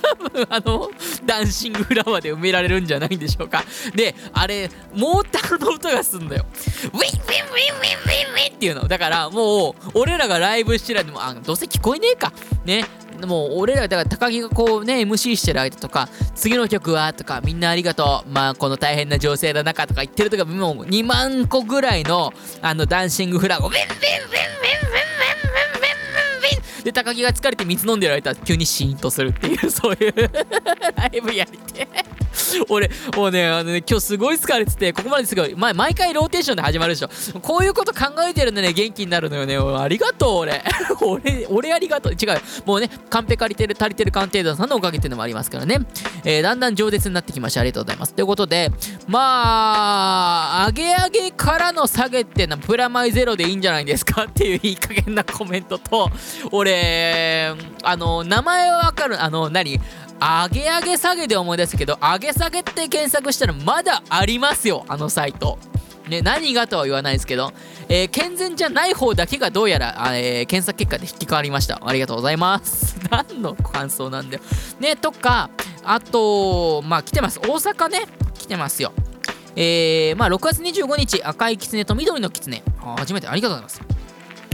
[0.02, 0.90] 多分あの
[1.26, 3.64] ダンシングフラワーで埋められるんじゃないんでしょうか。
[3.96, 6.46] であれモーターの音がすんだよ。
[6.54, 8.88] ウィンウィンウィンウィンウィンウィンっていうの。
[8.88, 12.32] だからもう俺らがライブしてる間もあどうせ聞こえねえか。
[12.64, 12.86] ね。
[13.28, 18.30] もう俺らだから高木がこうね MC してる間とか次の曲はとかみんなありがとう。
[18.30, 25.19] まあこの大変な情勢の中とか言ってるとかもう2万個ぐらいのあのダンシングフラワーをビンビンビンビンビン
[26.84, 30.14] で高木が疲れて水飲んでる間急にシーンとするっていう そういう
[30.96, 31.88] ライブやりて
[32.70, 37.10] 俺もうねあのね今日すごい疲れててここまですごい、ま、毎回ローテーションで始まるでしょ。
[37.40, 39.58] こういうこと考えてるんでね元気になるのよね。
[39.58, 40.64] ありがとう俺。
[41.02, 42.14] 俺俺ありがとう。
[42.14, 45.80] 違うもうねカンペ借りてる足りてる鑑定団さんのおかげっていうのもありますからね、
[46.24, 47.62] えーだんだん饒舌になってきました。
[47.62, 48.14] ありがとうございます。
[48.14, 48.72] ということで
[49.08, 56.10] まあ上げ上げからの下げってのはプラマイゼロでいいんじゃないですかっていういい加減なコメントと
[56.52, 56.69] 俺
[57.84, 59.80] あの名前はわかるあの何？
[60.22, 65.58] 上げ上げ下げで思い出すけど上げ下げって検索したらまだありますよあのサイト
[66.10, 67.54] ね、何がとは言わないですけど、
[67.88, 71.80] えー健全じゃない方だけがどうやら、えー検索結果で引き換わりました。
[71.86, 72.98] ありがとうございます。
[73.12, 74.44] 何の感想なんだよ。
[74.80, 75.52] ね、とか、
[75.84, 77.40] あと、まあ来てます。
[77.40, 78.92] 大阪ね、来てますよ。
[79.56, 82.64] えー、まあ6月25日、赤い狐と緑の狐。
[82.98, 83.99] 初めてありがとうございます。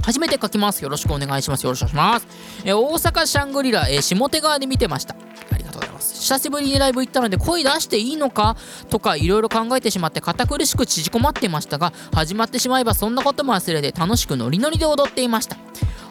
[0.06, 0.84] 初めて書きます。
[0.84, 1.64] よろしくお願いします。
[1.64, 2.28] よろしくお願いします。
[2.64, 5.16] えー大阪シャングリラ、えー下手側で見てました。
[5.52, 6.14] ありがとうございます。
[6.22, 8.56] 久しぶりにライブ行ったので声出していいのか
[8.90, 15.56] とかいろいろ考えてしまって堅苦しく縮こまってましたが始まってしまえばそんなことも忘れて楽しくノリノリで踊っていました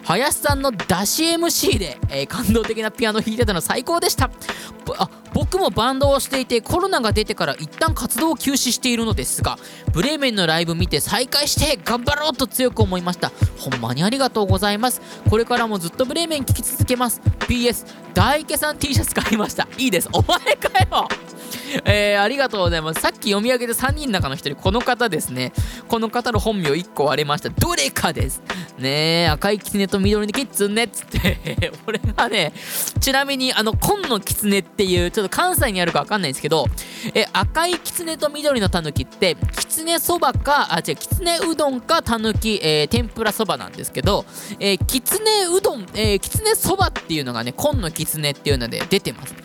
[0.05, 4.29] 林さんの出し MC で、えー感動的なピアノ弾いてたの最高でした
[4.97, 9.57] あ僕もバンドをしていてコロナが出てから一旦活動を休止しているのですが
[9.93, 21.07] ブレーメンのライブ見て再開して頑張ろうと強く思いましたほんまにありがとうございますこれからもずっとブレーメン聴き続けます PS 大池さん T シャツ買いましたいいですお前かよ
[21.83, 23.01] えー、ありがとうございます。
[23.01, 25.51] さっき読み上げた3人の中の1人、この方ですね。
[25.87, 27.49] この方の本名1個割れました。
[27.49, 28.41] どれかです。
[28.77, 32.53] ねえ、赤い狐と緑のキッズねっつって、 俺がね、
[32.99, 36.67] ちなみに、あの、紺の狐っていう、ちょっと関西にあるかわかんないんですけど、
[37.13, 44.25] え、赤い狐と緑のたぬきって、狐そばか、あ、違う、狐うどんかたぬき、えー天ぷらそばなんですけど、
[44.59, 49.35] えー、狐うどん、えー、狐そばっていうのがね、紺の狐っていうので出てます。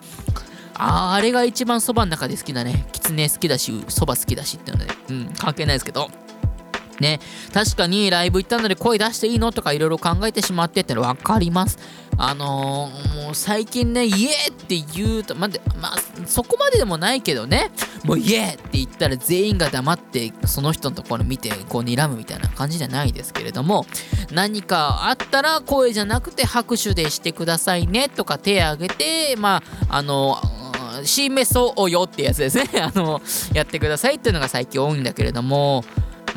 [0.83, 2.87] ああれが一番そばの中で好きだね。
[2.93, 6.11] きつね好きだし、そば好きだしっていうので、うん、関係ないですけど。
[7.01, 7.21] ね、
[7.53, 11.79] 確かにライブ行ったので声出していいのとかいろいろ考えてしまってっての分かります。
[12.23, 15.97] あのー、もう最近ね、イエーって言うと、までまあ、
[16.27, 17.71] そこまででもないけどね、
[18.05, 23.87] もうイエーって言ったら全員が黙ってその人のところ見てこう睨むみたいな感じじゃないですけれども、
[24.33, 32.69] 何かあったら声じゃなくて拍手でしてくださいねとか手挙げて、まあ、あのー、シーメソをよってやつですね。
[32.83, 33.23] あの、
[33.55, 35.85] やってくださいっていうのが最近多いんだけれども、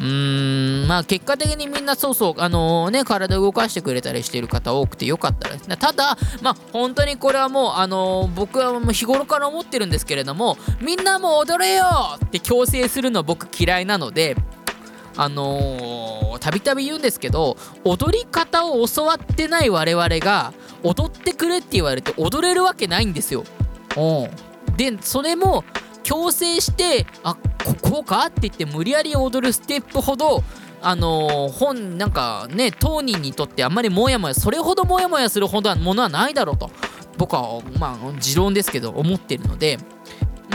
[0.05, 5.77] ーん、まあ結果的にみんなそうそう、あのね、体動かしてくれたりしている方多くてよかったですね。
[5.77, 11.85] ただ、まあ本当にこれはもう、あの僕はもう日頃から思ってるんですけれども、みんなもう踊れよ
[12.25, 14.35] って強制するの僕嫌いなので、
[15.15, 23.43] あのたびたび言うんですけど踊り方を教わってない我々が踊ってくれって言われて踊れるわけないんですよ。
[23.95, 25.63] うんでそれも
[26.03, 27.35] 強制してあ
[27.65, 28.25] ここか？
[28.27, 30.43] って言って無理やり踊るステップほど
[30.81, 36.69] あのー本なんかね当人にとってあんまりモヤモヤそれほどモヤモヤするほどはものはないだろうと
[37.17, 39.77] 僕はまあ持論ですけど思ってるので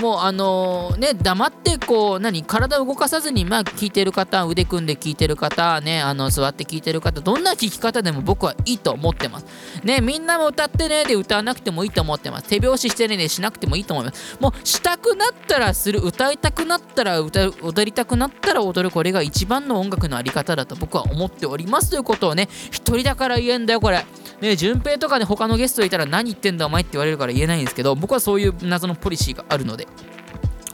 [0.01, 9.47] もうあのね黙ってこう何体を動かさずにまあ聞いてる方腕組んで聞いてる方ねあの座って聞いてる方どんな聞き方でも僕はいいと思ってます。
[9.85, 12.49] ねみんなも歌ってねで歌わなくてもいいと思ってます。
[12.49, 14.39] 手拍子してねでしなくてもいいと思います。
[14.41, 21.91] もうしたくなったらする歌いたくなったら歌踊りたくなったら踊るこれが一番の音楽のあり方だと僕は思っております。
[21.91, 24.05] ということをね一人だから言えんだよこれ。
[24.41, 29.88] ね順平とかで他のゲストいたら何言ってんだお前って言われるから言えないんですけど僕はそういう謎のポリシーがあるので。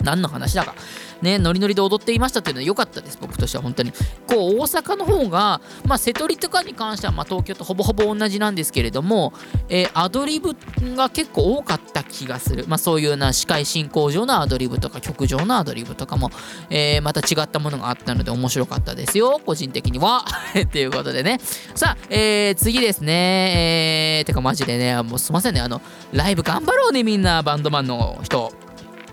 [0.02, 0.74] 何の話だか。
[1.22, 3.92] ね、ノリノリで踊っていましたっていうのは良かったです、僕としては本当に。
[3.92, 3.96] こ
[4.28, 9.32] う、大阪の方が、まあ、瀬戸りとかに関しては、まあ、東京とほぼほぼ同じなんですけれども、
[9.68, 10.56] えーアドリブ
[10.96, 12.64] が結構多かった気がする。
[12.68, 16.30] まあ、そういうような司会進行上のアドリブとか、曲上のアドリブとかも、
[16.68, 20.24] えーまた違ったものがあったので面白かったですよ、個人的には。
[20.72, 21.40] ということでね。
[21.74, 24.18] さあ、えー次ですね。
[24.18, 25.80] えーてか、マジでね、もうすいませんね、あの、
[26.12, 28.63] ライブ頑張ろうね、みんな、バンドマンの人。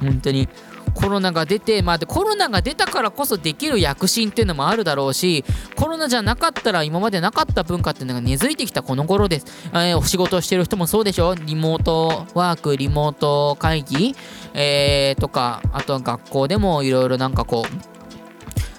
[0.02, 0.50] 本当に。
[0.94, 5.46] コロナが出て、まあ、でコロナが出たからこそできる躍進っていうのもあるだろうし
[5.76, 14.16] コロナじゃなかったら今までなかった文化っていうのが根付いてきたこの頃です、えーお仕事してる人もそうでしょリモートワークリモート会議、
[14.54, 18.01] えーとかあとは学校でもいろいろなんかこう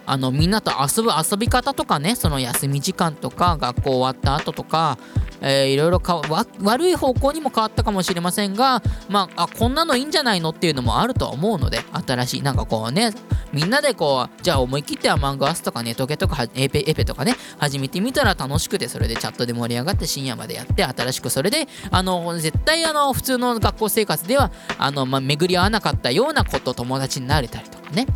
[0.06, 4.98] あのみんなと遊ぶ遊び方とかねその休み時間とか学校終わった後とか、
[5.40, 13.12] えーいろいろかわ悪い方向にも変わったかもしれませんがまああこんなのいいんじゃないのっていうのもあるとは思うので新しいなんかこうね
[13.52, 28.06] みんなでこうじゃあ思い切ってアマングアスとかネトゲとかエペエペとかね始めてみたら楽しくてそれでチャットで盛り上がって深夜までやって新しくそれであの絶対あの普通の学校生活ではあの、まあ、巡り合わなかったようなこと友達になれたりとかね。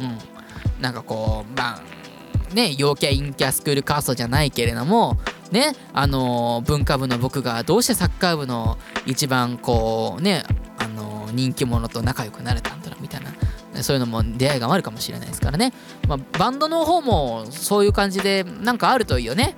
[0.00, 0.35] うん。
[0.80, 5.18] なんかこうまあね陽キャ陰キャスクールカーストじゃないけれども
[5.50, 10.44] ねあの文化部の僕がどうしてサッカー部の一番こうね
[10.78, 15.72] あの人気者と仲良くなれたんだろうみたいなそういうのも出会いがあるかもしれないですからね、
[16.08, 19.54] まあ、バンドの方もそういう感じでなんかあるといいよね。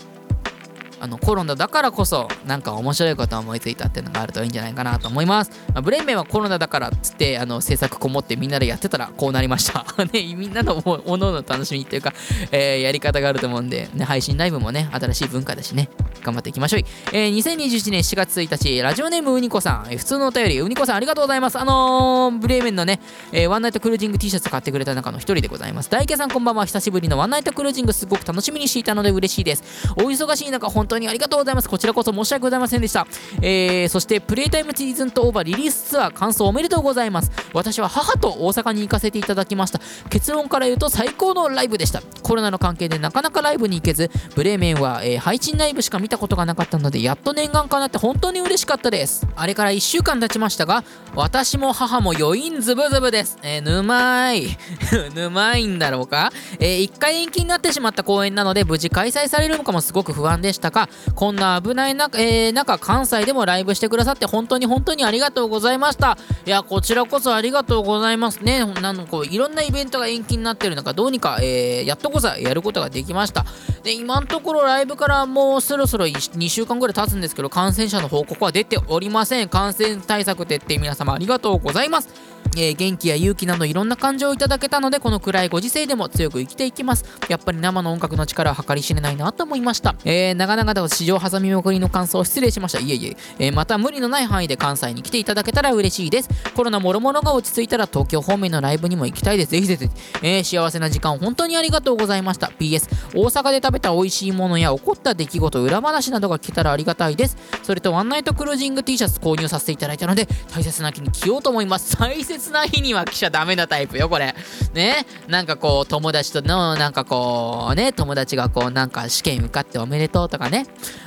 [1.01, 9.85] あのコロナだからこそなんか面白いことを思いついたっていうのがあるといいんじゃないかなと思います、まあ、ブレンメンはコロナだからっつってあの制作こもってみんなでやってたらこうなりました。
[10.13, 12.13] ねみんなのおのおの楽しみっていうか、
[12.51, 15.89] えーやり方があると思うんで、ね、配信ライブもね新しい文化だしね
[16.23, 16.81] 頑張っていきましょう、
[17.13, 21.59] えー2021年4月1日ラジオネームうにこさん、えー普通のお便りうにこさんありがとうございます。
[21.59, 23.01] あのーブレーメンのね、
[23.33, 25.91] えーワンナイトクルージング T シャツ買ってくれた中の一人でございます。
[25.91, 26.67] 大家さんこんばんは。
[26.67, 29.63] 久しぶりのワンナイトクルージングすごく楽しみにしていたので嬉しいです。
[29.97, 31.69] お忙しい中本当にありがとうございます。
[31.69, 33.07] こちらこそ申し訳ございませんでした、
[33.43, 37.31] えーそしてプレイタイムシーズンとオーバーリリースツアー感想おめでとうございます。
[37.53, 39.81] 私は母と大阪に行かせていただきました。
[40.11, 42.03] 結論から言うと最高のライブでした。
[42.23, 49.27] コロナの関係でなかなかライブに行けずブレーメンは、えー配信ライブしか見たことがなかったのでやっと念願かなって本当に嬉しかったです。
[49.37, 50.85] あれから1週間経ちましたが
[51.15, 54.57] 私も母も余韻ズブズブです、えー、沼い。
[55.15, 66.17] 沼いんだろうか、え1回延期になってしまった公演なので無事開催されるのかもすごく不安でしたが中、こんな危ない中、えー中、関西でもライブしてくださって、本当に本当にありがとうございました。
[66.47, 68.65] いや、こちらこそありがとうございますね。
[68.65, 73.47] なんこう、いろんなイベントが延期になってる中、どうにか、えーやっとこそやることができました。
[73.83, 79.49] で、今のところライブからもうそろそろ2週間ぐらい経つんですけど、感染者の報告は出ておりません。
[79.49, 82.09] 感染対策徹底皆様ありがとうございます。
[82.57, 92.81] えー元気や勇気などいろんな感情をいただけたのでこの暗いご時世でも強く生きていきますやっぱり生の音楽の力は計り知れないなと思いましたえー、長々と市場挟み残りの感想失礼しました。
[92.81, 93.17] いえいえ。
[93.39, 96.29] えーまた無理のない範囲で関西に来ていただけたら嬉しいです。
[96.55, 99.51] コロナもろもろが落ち着いたら東京方面のライブにも行きたいです。
[99.51, 99.89] ぜひぜひ、
[100.23, 102.49] えー幸せな時間を本当にありがとうございました。
[102.59, 107.37] PS 大阪で食べた美味しいものや起こった出来事裏話などが聞けたらありがたいです。
[107.63, 111.97] それとワンナイトクルージング T シャツ購入させていただいたので大切な日に着ようと思います。
[111.97, 114.35] 大切な日には着ちゃダメなタイプよこれ。
[114.75, 115.07] ね。
[115.27, 120.58] なんかこう友達とのなんかこうね友達がこうなんか試験受かっておめでとうとかね。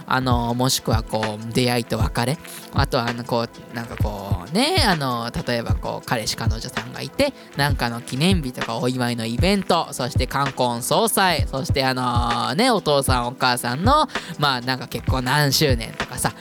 [0.06, 2.38] あのもしくはこう出会いと別れ。
[2.74, 14.08] あとはあのこうなんかこうねあの例えばこう彼氏彼女さんがいてなんかの記念日とかお祝いのイベントそして冠婚葬祭そしてあのねお父さんお母さんの
[14.40, 16.34] まあなんか結婚何周年とかさ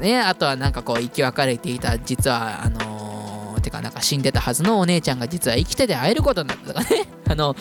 [0.00, 7.06] ねあとはなんかこう生き別れていた実はあのてかなんか死んでたはずのお姉ちゃんが実は生きてて会えることになったとかね。
[7.30, 7.56] あの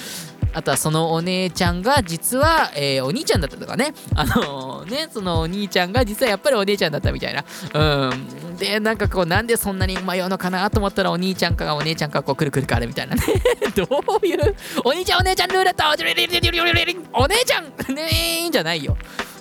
[0.54, 3.94] あとはそのお姉ちゃんが実は、えーお兄ちゃんだったとかね。
[4.16, 7.46] あのね、そのお兄ちゃんが実はやっぱりお姉ちゃんだったみたいな。
[7.74, 8.58] うん。
[8.58, 13.24] で、なんかこう、なんでそんなに迷うのかなと思ったらお兄ちゃんかがお姉ちゃんかこうくるくる変わるみたいなね。
[13.76, 13.84] ど
[14.22, 15.84] ういう、お兄ちゃんお姉ちゃんルーレット
[17.14, 18.98] お姉ちゃんねーんじゃないよ。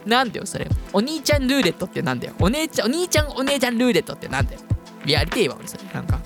[0.07, 0.67] なんだよ、それ。
[0.93, 2.35] お兄ちゃんルーレットってなんだよ。
[2.41, 4.61] お姉ちゃん、お兄ちゃんお姉ちゃんルーレットってなんだよ。
[5.05, 5.85] やりてえわ、俺それ。
[5.93, 6.21] なんか。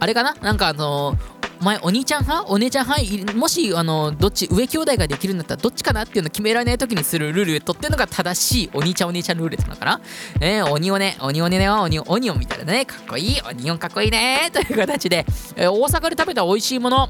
[0.00, 0.34] あれかな？
[0.40, 1.16] なんかあの
[1.62, 2.52] お前お兄ちゃん派？
[2.52, 3.38] お姉ちゃん派？
[3.38, 10.00] もしあのどっち上兄弟ができるんだったらどっちかなっていうの決められない時にするルールとっていうのが正しいお兄ちゃんお姉ちゃんルールなのかな？
[10.40, 13.40] ね鬼をね鬼をね鬼オニオンみたいなねかっこいい。
[13.48, 14.50] オニオンかっこいいね。
[14.52, 17.08] という形で、えー大阪で食べた美味しいもの。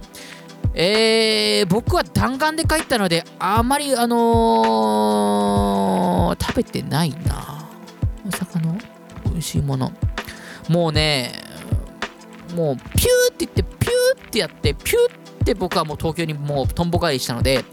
[0.75, 7.71] えー、僕は弾丸で帰ったのであまりあのー食べてないな。
[8.27, 8.77] 大阪の
[9.31, 9.93] 美味しいもの。
[10.69, 11.33] もうね
[12.55, 17.65] もうピューって言ってピューってやってピューって僕はもう東京にもうとんぼ返りしたので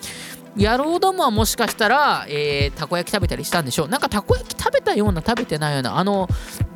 [0.58, 3.88] 野郎どもはもしかしたら、えーたこ焼き食べたりしたんでしょう。
[3.88, 6.28] なんかたこ焼き食べたような食べてないようなあの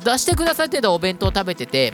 [0.04, 1.92] 出してくださってたお弁当食べてて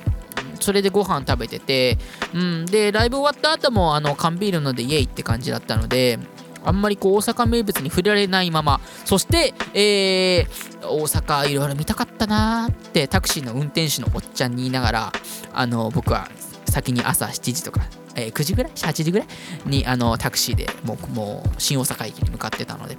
[0.61, 1.99] それでご飯食べてて、
[2.35, 6.19] うん、でライブ終わった後もあの缶ビールのでイエイって感じだったので
[6.65, 8.81] あんまりこう大阪名物に触れられないまま。
[9.05, 15.13] そして、えー大阪いろいろ見たかったなーってタクシーの運転手のおっちゃんに言いながら
[15.53, 16.27] あの僕は
[16.65, 17.83] 先に朝7時とか、
[18.15, 19.29] えー9時ぐらい？8時ぐらい？
[19.67, 22.97] にあのタクシーでもうもう新大阪駅に向かってたので。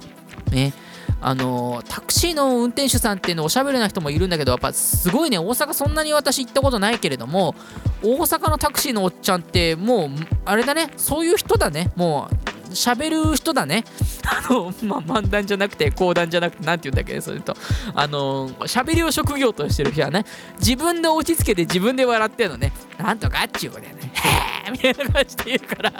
[0.50, 0.72] ね。
[1.20, 7.54] あのタクシーの運転手さんっていうのおしゃべりな人もいるんだけどやっぱすごいね大阪そんなに私行ったことないけれども
[8.02, 10.08] 大阪のタクシーのおっちゃんってもう
[10.44, 11.92] あれだねそういう人だね。
[11.94, 12.36] もう
[12.72, 13.84] 喋る人だね。
[14.24, 17.56] あの、まあ、漫談じゃなくて、講談じゃなくて、なんて言うんだっけ、それと。
[17.94, 20.24] あの、喋りを職業としてる人はね、
[20.58, 22.72] 自分で落ち着けて自分で笑ってるのね。
[22.98, 24.12] なんとかっちゅうことやね。
[24.14, 25.92] へーみたいな感じで言うから、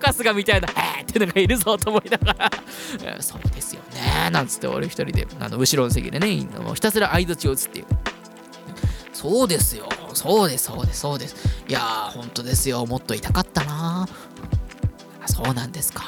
[0.00, 2.50] 春日みたいな、へーっていうのがいるぞと思いながら、
[3.02, 4.30] えそうですよね。
[4.30, 7.86] なんつって、俺一人で、あの後ろの席でね、ひたすら相づちを打つっていう。
[9.12, 9.88] そうですよ。
[10.12, 11.36] そうです、そうです、そうです。
[11.68, 12.84] いやー、本当ですよ。
[12.86, 14.08] もっと痛かったな
[15.28, 16.04] そうなんですか。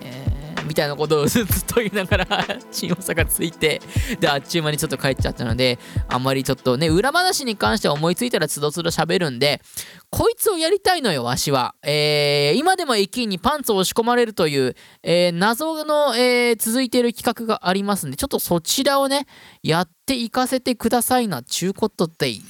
[0.00, 0.34] えー
[0.66, 2.26] みたいなことをずっと言いながら
[2.72, 3.82] 新大阪着いて
[4.18, 5.78] であっちゅう間にちょっと帰っちゃったので
[6.08, 9.60] あんまりちょっとね裏話に関しては思いついたらつどつど喋るんで
[10.08, 19.26] こいつをやりたいのよわしは、えー今でも駅員にパンツを押し込まれるという、えー謎の、えー続いている企画がありますんでちょっとそちらをね
[19.62, 22.42] やっていかせてくださいなちゅうことで今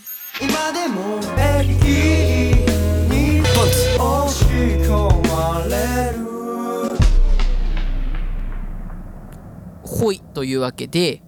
[0.73, 1.19] でも
[1.61, 2.74] 駅に
[4.05, 6.25] 押し込まれる
[9.83, 11.23] ほいというわけで、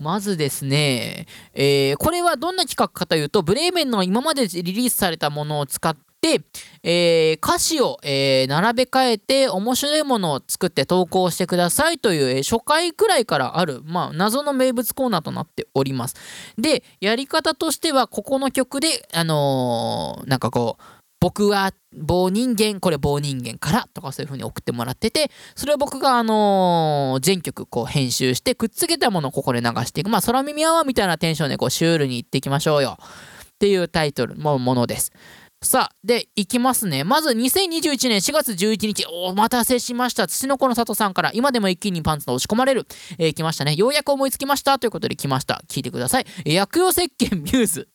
[0.00, 6.40] まずですね、えーこれはどんな企画かというと、ブレーメンの今までリリースされたものを使って、
[6.82, 16.16] えー歌詞を、えー並べ替えて面白いものを作って投稿してくださいという、え初回くらいからある、まあ、謎の名物コーナーとなっております。
[16.58, 20.82] で、やり方としては、ここの曲で、あのなんかこう、
[21.20, 30.10] 僕は棒人間、これ棒人間からとかそういう風に送ってもらってて、それを僕があのー全曲こう編集してくっつけたものをここで流していく。
[30.10, 32.98] まあ空耳アワーみたいなテンションでこうシュールにいっていきましょうよ。
[33.00, 35.12] っていうタイトルもものです。
[35.60, 37.02] さあ、で、いきますね。
[37.02, 40.28] まず、2021年4月11日、お待たせしました。
[40.28, 42.86] 土の子の里さんから、今でも一気にパンツの押し込まれる。
[43.18, 43.74] えー来ましたね。
[43.74, 44.78] ようやく思いつきました。
[44.78, 45.60] ということで来ました。
[45.68, 46.26] 聞いてください。
[46.44, 47.88] 薬用石鹸ミューズ。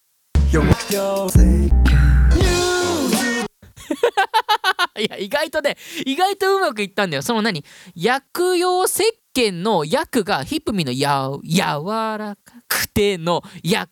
[5.00, 7.22] いや、意外とね、意外とうまくいったんだよ。
[7.22, 7.64] その何？
[7.96, 9.04] 薬用石
[9.36, 11.60] 鹸の薬がヒップミのや、柔
[12.18, 13.90] らかくての薬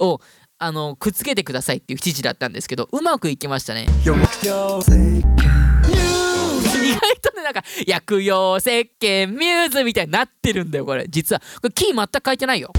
[0.00, 0.20] を、
[0.58, 3.86] あの、くっつけてくださいっていう指示だったんですけど、うまくいきましたね。
[6.82, 8.68] 意外とね、なんか、薬用石
[9.00, 11.06] 鹸ミューズみたいになってるんだよ、これ。
[11.08, 11.40] 実は。
[11.40, 12.72] これ、キー全く書いてないよ。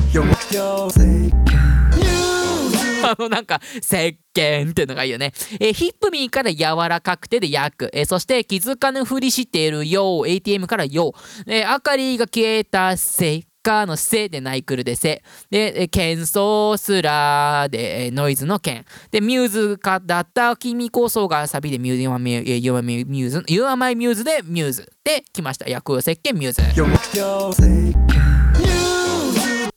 [3.03, 5.33] あのなんか石鹸っていうのがいいよね。
[5.59, 7.89] えーヒップミーから柔らかくてで薬。
[7.93, 11.13] えーそして気づかぬふりしているよ ATM からよ。
[11.47, 15.21] えー明かりが消えたせかのせでナイクルでせ。
[15.51, 18.85] で、えー喧騒すらで、えーノイズの件。
[19.11, 24.91] で、ミューズかだった君こそがサビでミューズ、 you're my you're muse、you're my muse でミューズ。
[25.03, 25.69] で、来ました。
[25.69, 26.61] 薬用石鹸ミューズ。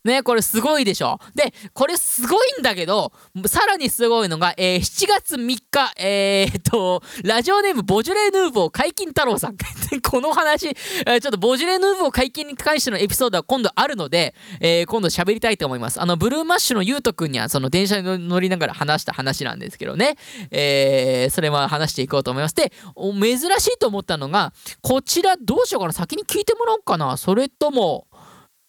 [0.05, 1.19] ね、これすごいでしょ？
[1.35, 3.13] で、これすごいんだけど、
[3.47, 9.57] さらにすごいのが、えー7月3日、えーっと、ラジオネームボジュレー・ヌーボー解禁太郎さん。
[10.11, 16.01] この話、ちょっとボジュレー・ヌーボー解禁に関してのエピソードは今度あるので、えー今度喋りたいと思います。
[16.01, 20.17] あの、ブルーマッシュのゆうとくんには、その電車に乗りながら話した話なんですけどね。
[20.51, 22.55] えーそれは話していこうと思います。
[22.55, 24.53] で、珍しいと思ったのが、
[24.83, 25.95] こちらどうしようかな？
[25.95, 27.17] 先に聞いてもらおうかな。
[27.17, 28.07] それとも、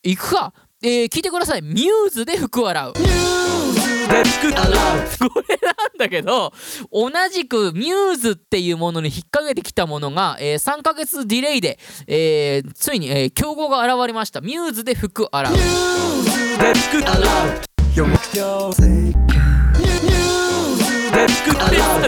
[0.03, 0.53] 行くか？
[0.83, 1.61] えー聞いてください。
[1.61, 2.93] ミューズで服を洗う。
[2.93, 2.99] こ
[5.47, 6.51] れなんだけど、
[6.91, 14.41] 同じくミューズっていうものに引っ掛けてきたものが、えー3ヶ月ディレイで、えーついに、えー競合が現れました。
[14.41, 15.53] ミューズで服洗う。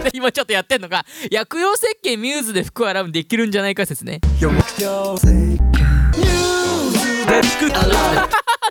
[0.03, 4.19] で今ちょっとやってんのが、薬用石鹸ミューズで服洗うできるんじゃないか説ね。
[4.21, 4.27] で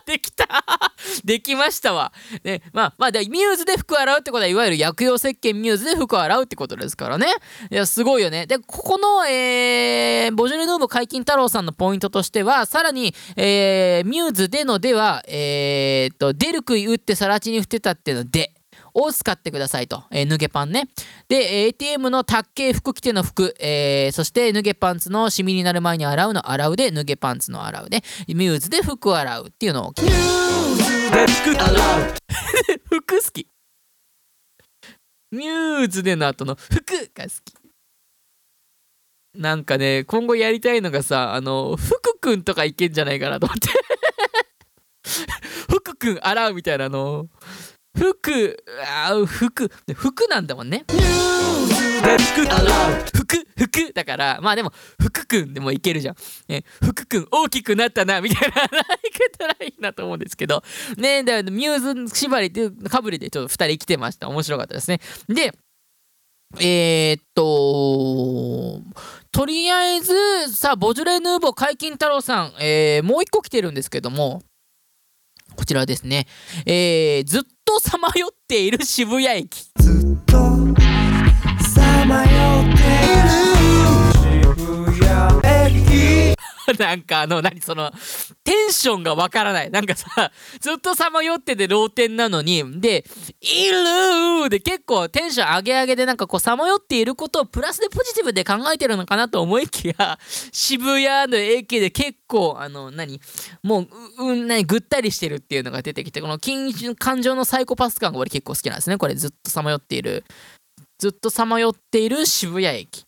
[0.06, 0.46] できた
[1.24, 2.12] できましたわ。
[2.44, 7.26] ね、まあ、まあ、でミューズで服洗うってことは、いわゆる薬用石鹸ミューズで服洗うってことですからね。
[7.70, 8.46] いや、すごいよね。
[8.46, 18.52] で、ここの、えー、ボジョレ・ヌーボ解禁太郎さんのポイントとしては、さらに、えー、ミューズでのでは、えー、っと、出る杭打ってさらちに振ってたっていうので、
[18.98, 20.04] を使ってくださいと。
[20.10, 20.88] えー、脱げパンね。
[21.28, 30.14] で、えー ATM の卓形服着ての服、えーそして脱げパンツのシミになる前に洗うの洗うで、脱げパンツの洗うで、ミューズで服を洗うっていうのを聞いて
[32.88, 33.48] 服好き。
[35.30, 36.82] ミューズでの後の服
[37.14, 37.54] が好き。
[39.34, 43.68] なんかね、今後やりたいのがさ、あの、福くんとかいけんじゃないかなと思って。
[45.68, 47.28] 福くん洗うみたいなの。
[47.96, 48.64] 服、
[49.04, 50.84] あー服、服なんだもんね。
[53.14, 56.16] 服、服だから、まあでも、福くんでもいけるじゃん。
[56.48, 58.68] ね、福くん大きくなったな、みたいな、い
[59.12, 60.62] けたらいいなと思うんですけど、
[60.98, 64.28] ね、だミューズ縛りで、かぶりでちょっと2人来てました。
[64.28, 65.00] 面白かったですね。
[65.28, 65.52] で、
[66.58, 68.80] えー、っと、
[69.32, 70.14] とりあえず、
[70.54, 74.42] さあ、ボジョレ・ヌーボー解禁太郎さん、えーもう一個来てるんですけども、
[75.56, 76.26] こちらですね、
[76.66, 79.70] えーずっとさまよっている渋谷駅。
[79.78, 80.85] ずっと
[86.78, 87.92] なんかあの、何その、
[88.42, 89.70] テンションがわからない。
[89.70, 93.04] なんかさ、ずっとさまよってて老天なのに、で、
[93.40, 100.18] いるーで結構テンション上げ上げでなんかこうさまよっていることをプラスでポジティブで考えてるのかなと思いきや、
[100.52, 103.20] 渋谷の駅で結構、あの、何
[103.62, 103.88] もう、
[104.18, 108.98] う、うん、何ぐったりしてるっていうのが出てきて、この金感情のサイコパス感が俺結構好きなんですね。
[108.98, 110.24] これずっとさまよっている、
[110.98, 113.04] ずっとさまよっている渋谷駅。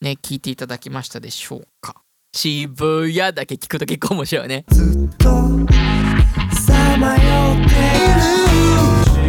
[0.00, 2.02] ね、聞いていただきましたでしょうか
[2.32, 4.64] 渋谷だけ聞くと結構面白いね。
[4.68, 5.26] ずっと
[6.54, 8.10] さまよってい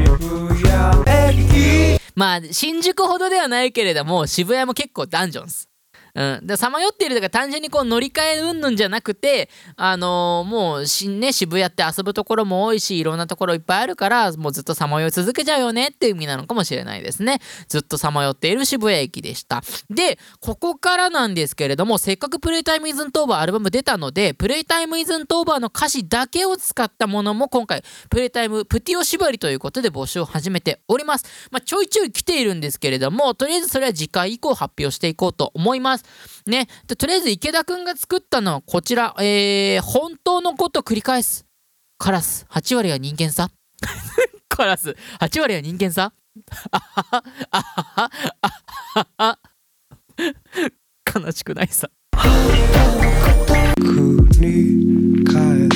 [0.05, 5.70] る渋谷駅まあ、新宿ほどではないけれども、渋谷も結構ダンジョンス。
[6.15, 6.57] うん。
[6.57, 17.39] さまよっているとか単純にこう乗り換えうんぬんじゃなくて、あのーもうし、ね、渋谷って遊ぶところも多いし、いろんなところいっぱいあるから、もうずっとさまよい続けちゃうよねっていう意味なのかもしれないですね。
[17.67, 19.63] ずっとさまよっている渋谷駅でした。
[19.89, 31.25] で、ここからなんですけれども、せっかくプレイタイムイズントーバーアルバム出たので、プレイタイムイズントーバーの歌詞だけを使ったものも今回、プレイタイムプティオ縛りということで募集を始めております。
[31.51, 36.00] まあ、ちょいちょい来ているんですけれども、とりあえずそれは次回以降発表していこうと思います。
[36.45, 36.67] ね。
[36.87, 41.45] でとりあえず池田くんが作ったのはこちら、えー、本当のこと繰り返す。
[41.97, 43.49] カラス、8割は人間さ。
[44.49, 46.13] カラス、8割は人間さ。
[51.13, 51.89] 悲しくないさ
[53.77, 55.70] 繰り返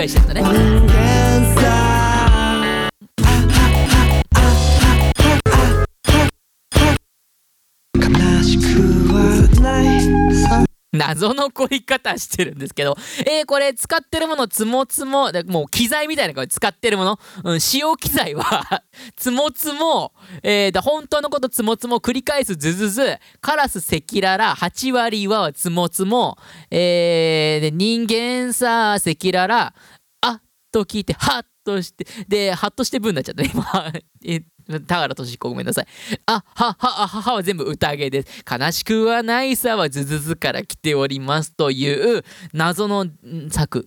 [0.00, 0.99] 解してったね。
[10.92, 12.96] 謎の凝り方してるんですけど、
[13.26, 18.82] えー、これ使ってるものつもつももう機材みたいな感じ使ってるもの、うん、使用機材は
[19.16, 20.12] つもつも、
[20.42, 26.38] えー、だ本当のことつもつも繰り返すズズズカラス赤裸々8割はつもつも、
[26.70, 29.74] えー、で人間さ赤裸々
[30.22, 30.42] あっ
[30.72, 33.50] と聞いてはっとしてでハッとしてブーになっちゃったね。
[33.54, 33.92] 今
[34.24, 34.42] え
[34.86, 35.86] 田原俊彦ごめんなさい。
[36.26, 38.44] あははあははは全部宴です。
[38.48, 43.06] 悲しくはないさはズズズから来ておりますという謎の
[43.50, 43.84] 作。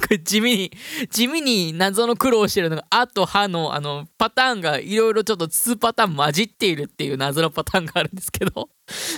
[0.00, 0.72] これ地味に
[1.10, 8.68] 地味に謎の苦労してるのが「あ」と「は」のあのパターンがいろいろちょっと2パターン混じっているっていう謎のパターンがあるんですけど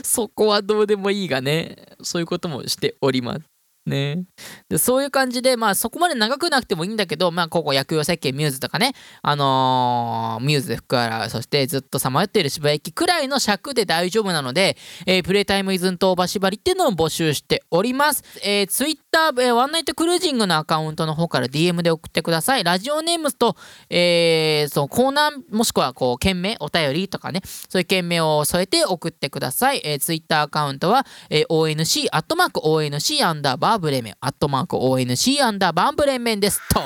[0.02, 3.59] そこはどうでもいいがねそういうこともしております。
[3.86, 4.24] ね、
[4.68, 8.92] でそういう感じで、まあ、そこまで長くなくてもいいんだけど、まあ、ここ、薬用設計ミューズとかね、
[9.22, 14.76] あのーミューズで福原、そしてずっとさまよっている芝駅くらいの尺で大丈夫なので、
[15.06, 18.22] えープレイタイムイズントオーバー縛りっていうのを募集しております。
[18.44, 22.64] えー、ツイッター、えーワンナイトクルージングのアカウントの方から DM で送ってください。
[22.64, 23.56] ラジオネームと、
[23.88, 29.80] えーそのコーナー、もしくはこう、件名、お便りとかね、そういう件名を添えて送ってください。
[29.84, 36.80] えー、ツイッターアカウントは、えー ONC、アットマーク ONC アンダーバーブレメン、アットマーク ONC アンダーバーブレメンですと。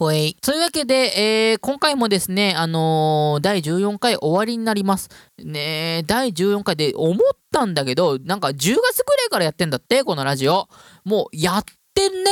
[0.00, 0.34] ほい。
[0.40, 0.94] というわけで、
[1.52, 5.10] えー今回もですね、あのー第14回終わりになります。
[5.44, 7.18] ねえ第14回で思っ
[7.52, 8.80] たんだけど、なんか10月ぐら
[9.26, 10.68] いからやってんだって、このラジオ。
[11.04, 11.64] もうやっ
[11.94, 12.30] てんね。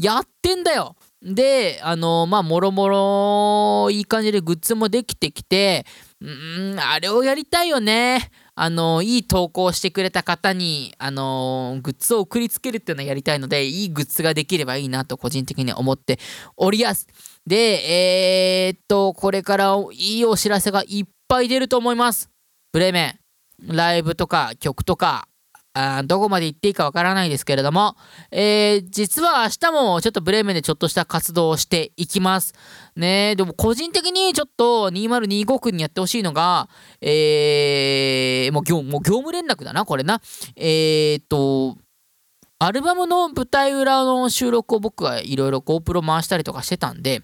[0.00, 0.96] やってんだよ。
[1.22, 5.84] で、あのまあ、もろもろいい感じでグッズもできてきて、
[6.20, 8.30] うーん、あれをやりたいよね。
[8.60, 16.18] あのいい投稿してくれた方に、あのグッズを送りつけるっていうのをやりたいので、いいグッズができればいいなと個人的に思って
[16.56, 17.06] おりやす。
[17.46, 22.30] で、えー、っと、これからいいお知らせがいっぱい出ると思います。
[22.72, 23.18] ブレメ
[23.64, 25.28] ン、ライブとか曲とか、
[25.74, 27.96] あどこまで行っていいかわからないですけれども、
[28.30, 32.54] えー実は明日もちょっとブレーメンでちょっとした活動をしていきます。
[32.96, 36.68] ねでも個人的にちょっと2025区にやってほしいのが、
[37.00, 40.20] えーもう業もう業務連絡だな、これな。
[40.56, 41.76] えーっと、
[42.60, 47.22] アルバムの舞台裏の収録を僕はいろいろ GoPro 回したりとかしてたんで、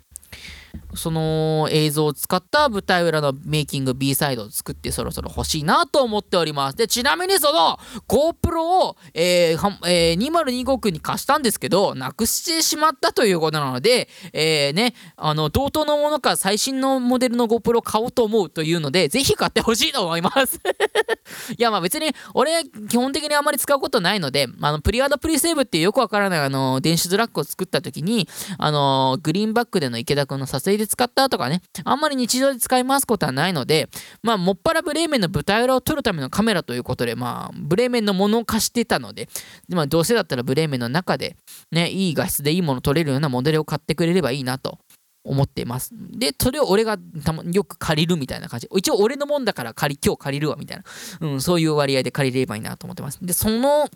[0.94, 6.76] その映像を使った舞台裏のメイキング B サイドを作ってそろそろ欲しいなと思っております。
[6.76, 7.78] で、ちなみにその
[8.08, 20.60] GoPro を、えーはえー2025区に貸したんですけど、なくしてしまったということなので、えーね、あの、同等のものか最新のモデルの GoPro を買おうと思うというので、ぜひ買ってほしいと思います。
[21.58, 28.28] いや、まあ別に、俺、基本的にあまり使うことないので、あの、プリアドプリセーブっていうよくわからない、あの、電子ドラッグを作った時に、
[28.58, 33.88] あの、グリーンバックでの池田君の撮影で使ったとかね、あんまり日常で使い回すことはないので、
[34.22, 39.28] まあ、もっぱらブレーメンの舞台裏を撮るためのカメラということで、まあ、ブレーメンのものを貸してたので、
[39.68, 41.36] でまあ、どうせだったらブレーメンの中で、
[41.70, 44.78] ね、いい画質でいいもの撮れるようなモデルを買ってくれればいいなと。
[45.26, 45.90] 思っています。
[45.92, 48.68] で、それを俺がたまよく借りるみたいな感じ。
[48.76, 50.84] 一応俺のもんだから借り、今日借りるわみたいな。
[51.20, 53.18] うん、そういう割合で借りればいいなと思ってます。
[53.22, 53.88] で、その、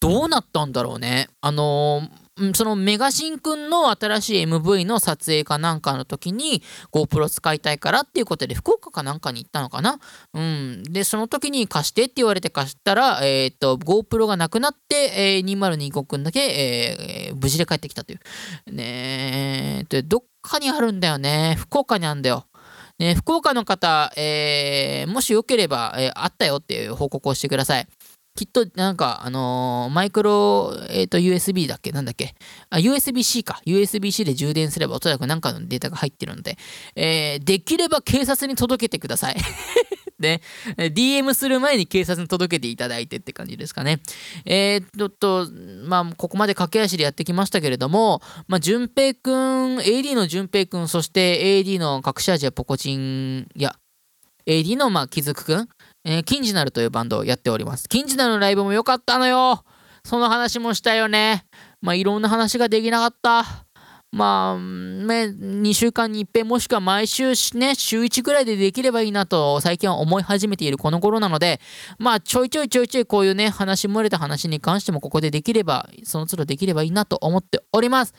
[0.00, 1.28] どうなったんだろうね。
[1.40, 10.00] あのーうんそのメガシンくんの新しい MV の撮影かなんかの時に GoPro 使いたいからっていうことで福岡かなんかに行ったのかな
[10.34, 10.82] うん。
[10.82, 18.72] で、その時に貸してって言われて貸したら、えっ、と、GoPro がなくなって、えー、2025くんだけ、えー無事で帰ってきたという。
[18.72, 21.56] ねえ、で、どっかにあるんだよね。
[21.58, 22.46] 福岡にあるんだよ。
[22.98, 27.86] ね、福岡の方、えーもしよければ、えーあったよっていう報告をしてください。
[28.34, 31.92] きっとなんかあのーマイクロ、えー、と USB だっけ？
[31.92, 32.34] なんだっけ？
[32.70, 33.60] あ USB-C か。
[33.66, 36.56] USB-C で充電すればおそらく何かのデータが入ってるので、
[36.96, 39.36] えーできれば警察に届けてください。
[40.18, 40.40] ね、
[40.78, 44.00] DM する前に警察に届けていただいてって感じですかね。
[44.44, 45.48] えー、ちょっと、
[45.84, 53.74] まあ、ここまで駆け足でやってきましたけれども、まあ、淳平くん、AD の淳平くん、そして AD の隠し味はポコチン、いや、
[54.46, 55.68] AD のまあ、気づくくん、
[56.04, 57.88] えーキンジナルというバンドをやっております。
[57.88, 59.64] キンジナルのライブも良かったのよ。
[60.04, 61.44] その話もしたよね。
[61.80, 63.66] まあ、いろんな話ができなかった。
[64.10, 71.60] まあ、ね、2週間に一遍もしくは毎週ね、週1ぐらいでできればいいなと最近は思い始めているこの頃なので、
[71.98, 78.12] まあちょいちょいちょいちょいこういうね、話漏れた話に関してもここでできれば、その都度できればいいなと思っております。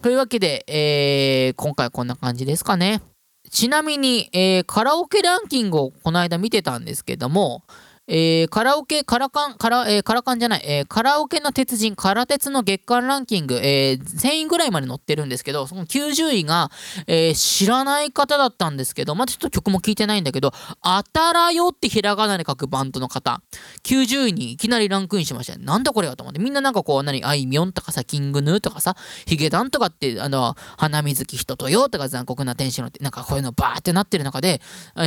[0.00, 3.02] というわけで、えー今回はこんな感じですかね。
[3.50, 7.64] ちなみに、えーカラオケランキングをこの間見てたんですけども、
[8.12, 16.72] えーカラオケ、カラカン、カラ、えーカラカンじゃない、えーカラオケの鉄人、カラ鉄の月間ランキング、えー1000位ぐらいまで載ってるんですけど、その90位が、
[17.06, 23.42] えー知らない方だったんですけど、まあ、ちょっと曲も聞いてないんだけど、あたらよってひらがなで書くバンドの方、
[23.84, 25.56] 90位にいきなりランクインしました。
[25.56, 28.96] なんだこれはと思って、みんななんかこう、何、あいみょんとかさ、キングヌーとかさ、
[29.26, 34.60] ヒゲダンとかって、あの、花水木人とよとか残酷な天使の、なんかこういうのバーってなってる中で、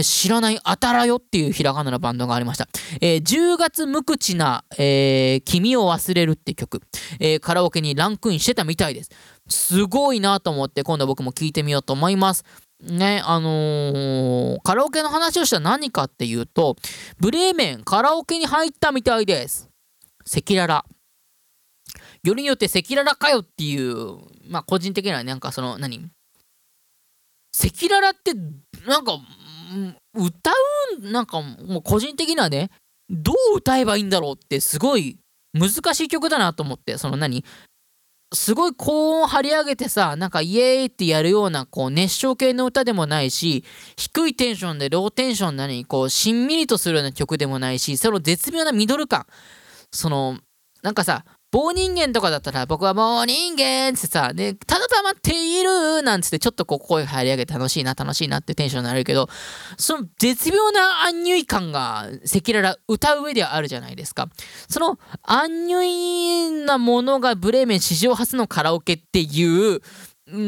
[0.03, 2.67] 知らないあたらよっていうひらがなのバンドがありました。
[3.01, 6.81] えー10月無口な、えー君を忘れるって曲、
[7.19, 9.09] えーカラオケにランクインしてたみたいです。
[9.47, 12.43] すごいなと思って、今度僕も聞いてみようと思います。
[12.81, 16.75] ね、あのーカラオケの話をしたら何かっていうと、
[17.19, 19.69] ブレーメンカラオケに入ったみたいです。
[20.25, 20.85] 赤裸々。
[22.23, 24.17] よりによって赤裸々かよっていう、
[24.47, 26.09] まあ個人的にはなんかその何？
[27.55, 28.33] 赤裸々って
[28.87, 29.19] なんか
[30.15, 30.51] 歌
[30.99, 32.71] うなんかもう個人的にはね
[33.13, 35.17] どう歌えばいいんだろうってすごい
[35.53, 37.45] 難しい曲だなと思ってその何？
[38.33, 43.63] すごい高音張り上げてさなんかイエーイってやるようなこう熱唱系の歌でもないし
[43.95, 49.27] 低いテンションでローテンションなのにこうしんみりとするような曲でもないしその絶妙なミドル感。
[49.91, 50.39] その
[50.81, 51.23] なんかさ
[51.53, 59.29] 棒人間とかだったら僕は棒人間ってさ、ね、ただ黙っているなんつってちょっとこう声張り上げて楽しいな楽しいなってテンションになるけど
[59.77, 64.29] その絶妙なアンニュイ感が赤裸々歌う上ではあるじゃないですか。
[64.67, 69.81] そのアンニュイなものがブレーメン史上初のカラオケっていう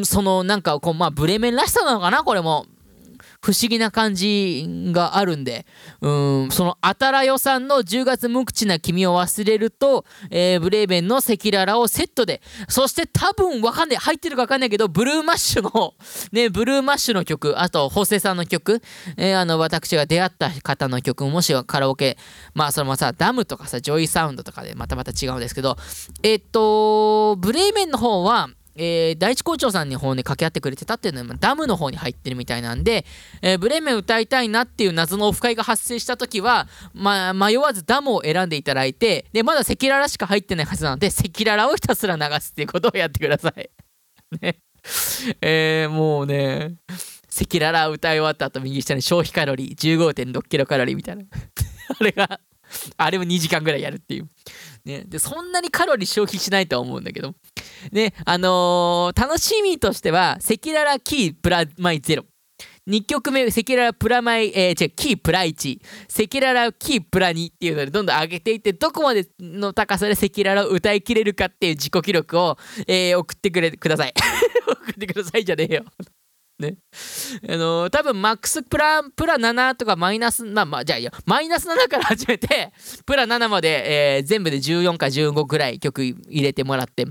[0.05, 2.65] そのなんかこうまあブレーメンらしさなのかなこれも。
[3.45, 5.67] 不思議な感じがあるんで、
[6.01, 6.09] う
[6.47, 15.93] ん、そのあたらよさんの10月無口な君を忘れると、えーブレーメンの赤裸々をセットで、そして多分わかんない、入ってるかわかんないけど、ブルーマッシュの、
[16.33, 18.81] ね、ブルーマッシュの曲、あと、ホセさんの曲、
[19.15, 22.17] えーあの、私が出会った方の曲、もしはカラオケ、
[22.55, 25.77] まあ、そのままさ、ダムとかさ、 JOYSOUND とかでまたまた違うんですけど、
[26.23, 33.05] えっと、ブレーメンの方は、えー第一興商さんの方に掛け合ってくれてたっていうのはダムの方に入ってるみたいなんで、
[33.41, 43.69] えーブレーメン歌いたいなっていう謎のオフ会が発生した時は、ま、迷わずダムを選んでいただいてでまだ赤裸々しか入ってないはずなので赤裸々をひたすら流すっていうことをやってください。
[44.41, 44.57] ね。
[45.41, 46.75] えーもうね
[47.35, 51.23] 赤裸々歌い終わった後右下に消費カロリー15.6キロカロリーみたいな
[51.99, 52.39] あれが
[52.97, 54.29] あれを2時間ぐらいやるっていう。
[54.85, 57.33] ね、でそんなにカロリー消費しないとは思うんだけど
[57.91, 62.25] ね、あのー楽しみとしては、赤裸々キープラマイゼロ。
[62.87, 65.79] 2曲目、赤裸々プラマイ、えー、違う、キープラ1。
[66.07, 72.57] 赤裸々キープラ2っていうのでどんどん上げていって、どこまでの高さで赤裸々を歌い切れるかっていう自己記録を、
[72.87, 74.13] えー送ってくれください。
[74.69, 75.85] 送ってくださいじゃねえよ。
[76.59, 76.77] ね。
[77.47, 82.71] あのー多分マックスプラ、プラ7とかマイナス、まあまあ、じゃあいや、マイナス7から始めて、
[83.05, 87.05] プラ7まで、えー全部で14か15くらい曲入れてもらって、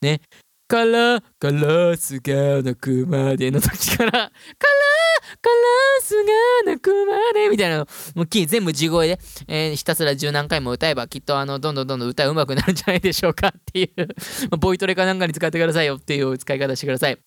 [0.00, 0.20] ね。
[0.68, 4.32] から、カラスが鳴くまでの時から、カラ、カラ
[6.00, 9.18] スが鳴くまでみたいなの、もうキー全部地声で、
[9.48, 14.08] えーひたすら十何回も歌えば、きっとあの、どんどんどんどん歌うまくなるんじゃないでしょうかっていう、
[14.58, 17.18] ボイトレかなんかに使ってくださいよっていう使い方してください。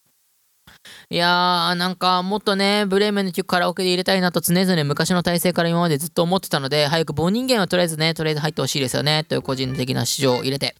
[1.09, 10.75] いやー、なんかもっとね、ブレーメンの曲カラオケで入れたいなと常々昔の体制から今までずっと思ってたので、早く棒人間はとりあえずね、とりあえず入ってほしいですよね、という個人的な市場を入れて。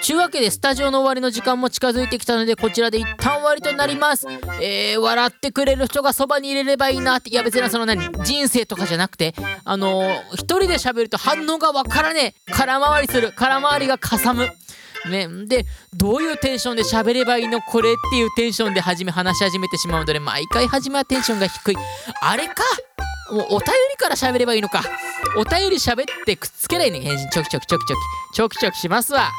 [0.00, 4.26] ちゅうわけでスタジオの終わりの時間も近づいてきたのでこちらで一旦終わりとなります。
[4.60, 9.34] えー、笑ってくれる人がそばにいれればいいなっていや別にその何人生とかじゃなくて
[9.64, 12.52] あのー、一人で喋ると反応がわからねえ。
[12.52, 13.32] 空回りする。
[13.36, 14.50] 空回りがかさむ。
[15.10, 21.76] ね、でどういうテンションで喋ればいいのこれっていうテンションで始め話し始めてしまうので毎回始めはテンションが低い。
[22.22, 22.62] あれか？
[23.30, 24.82] もうお便りから喋ればいいのか。
[25.36, 27.28] お便り喋ってくっつけないね返信。
[27.30, 28.00] ちょきちょきちょきちょき
[28.34, 29.30] ちょきちょきしますわ。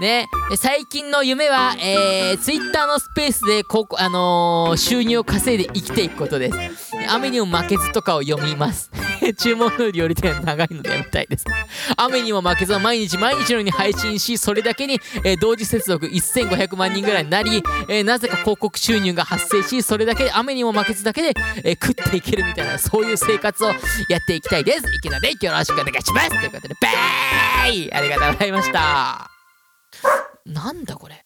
[0.00, 6.96] ね最近の夢は、えー、ツイッターのスペースでここ、あのー収入を稼いで生きていくことです。
[7.08, 8.90] 雨にも負けずとかを読みます。
[9.38, 11.44] 注文の料理店長いのでやめたいです。
[11.96, 21.32] 雨にも負けずは毎日毎日のように配信し、それだけに、えー同時接続1500万人ぐらいになり、えーなぜか広告収入が発生し、それだけで雨にも負けずだけで、
[21.64, 24.82] えー食っていけるみたいな、そういう生活をやっていきたいです。
[24.94, 26.28] 池田でよろしくお願いします。
[26.28, 29.35] ということで、バーイありがとうございました。
[30.44, 31.25] なんだこれ。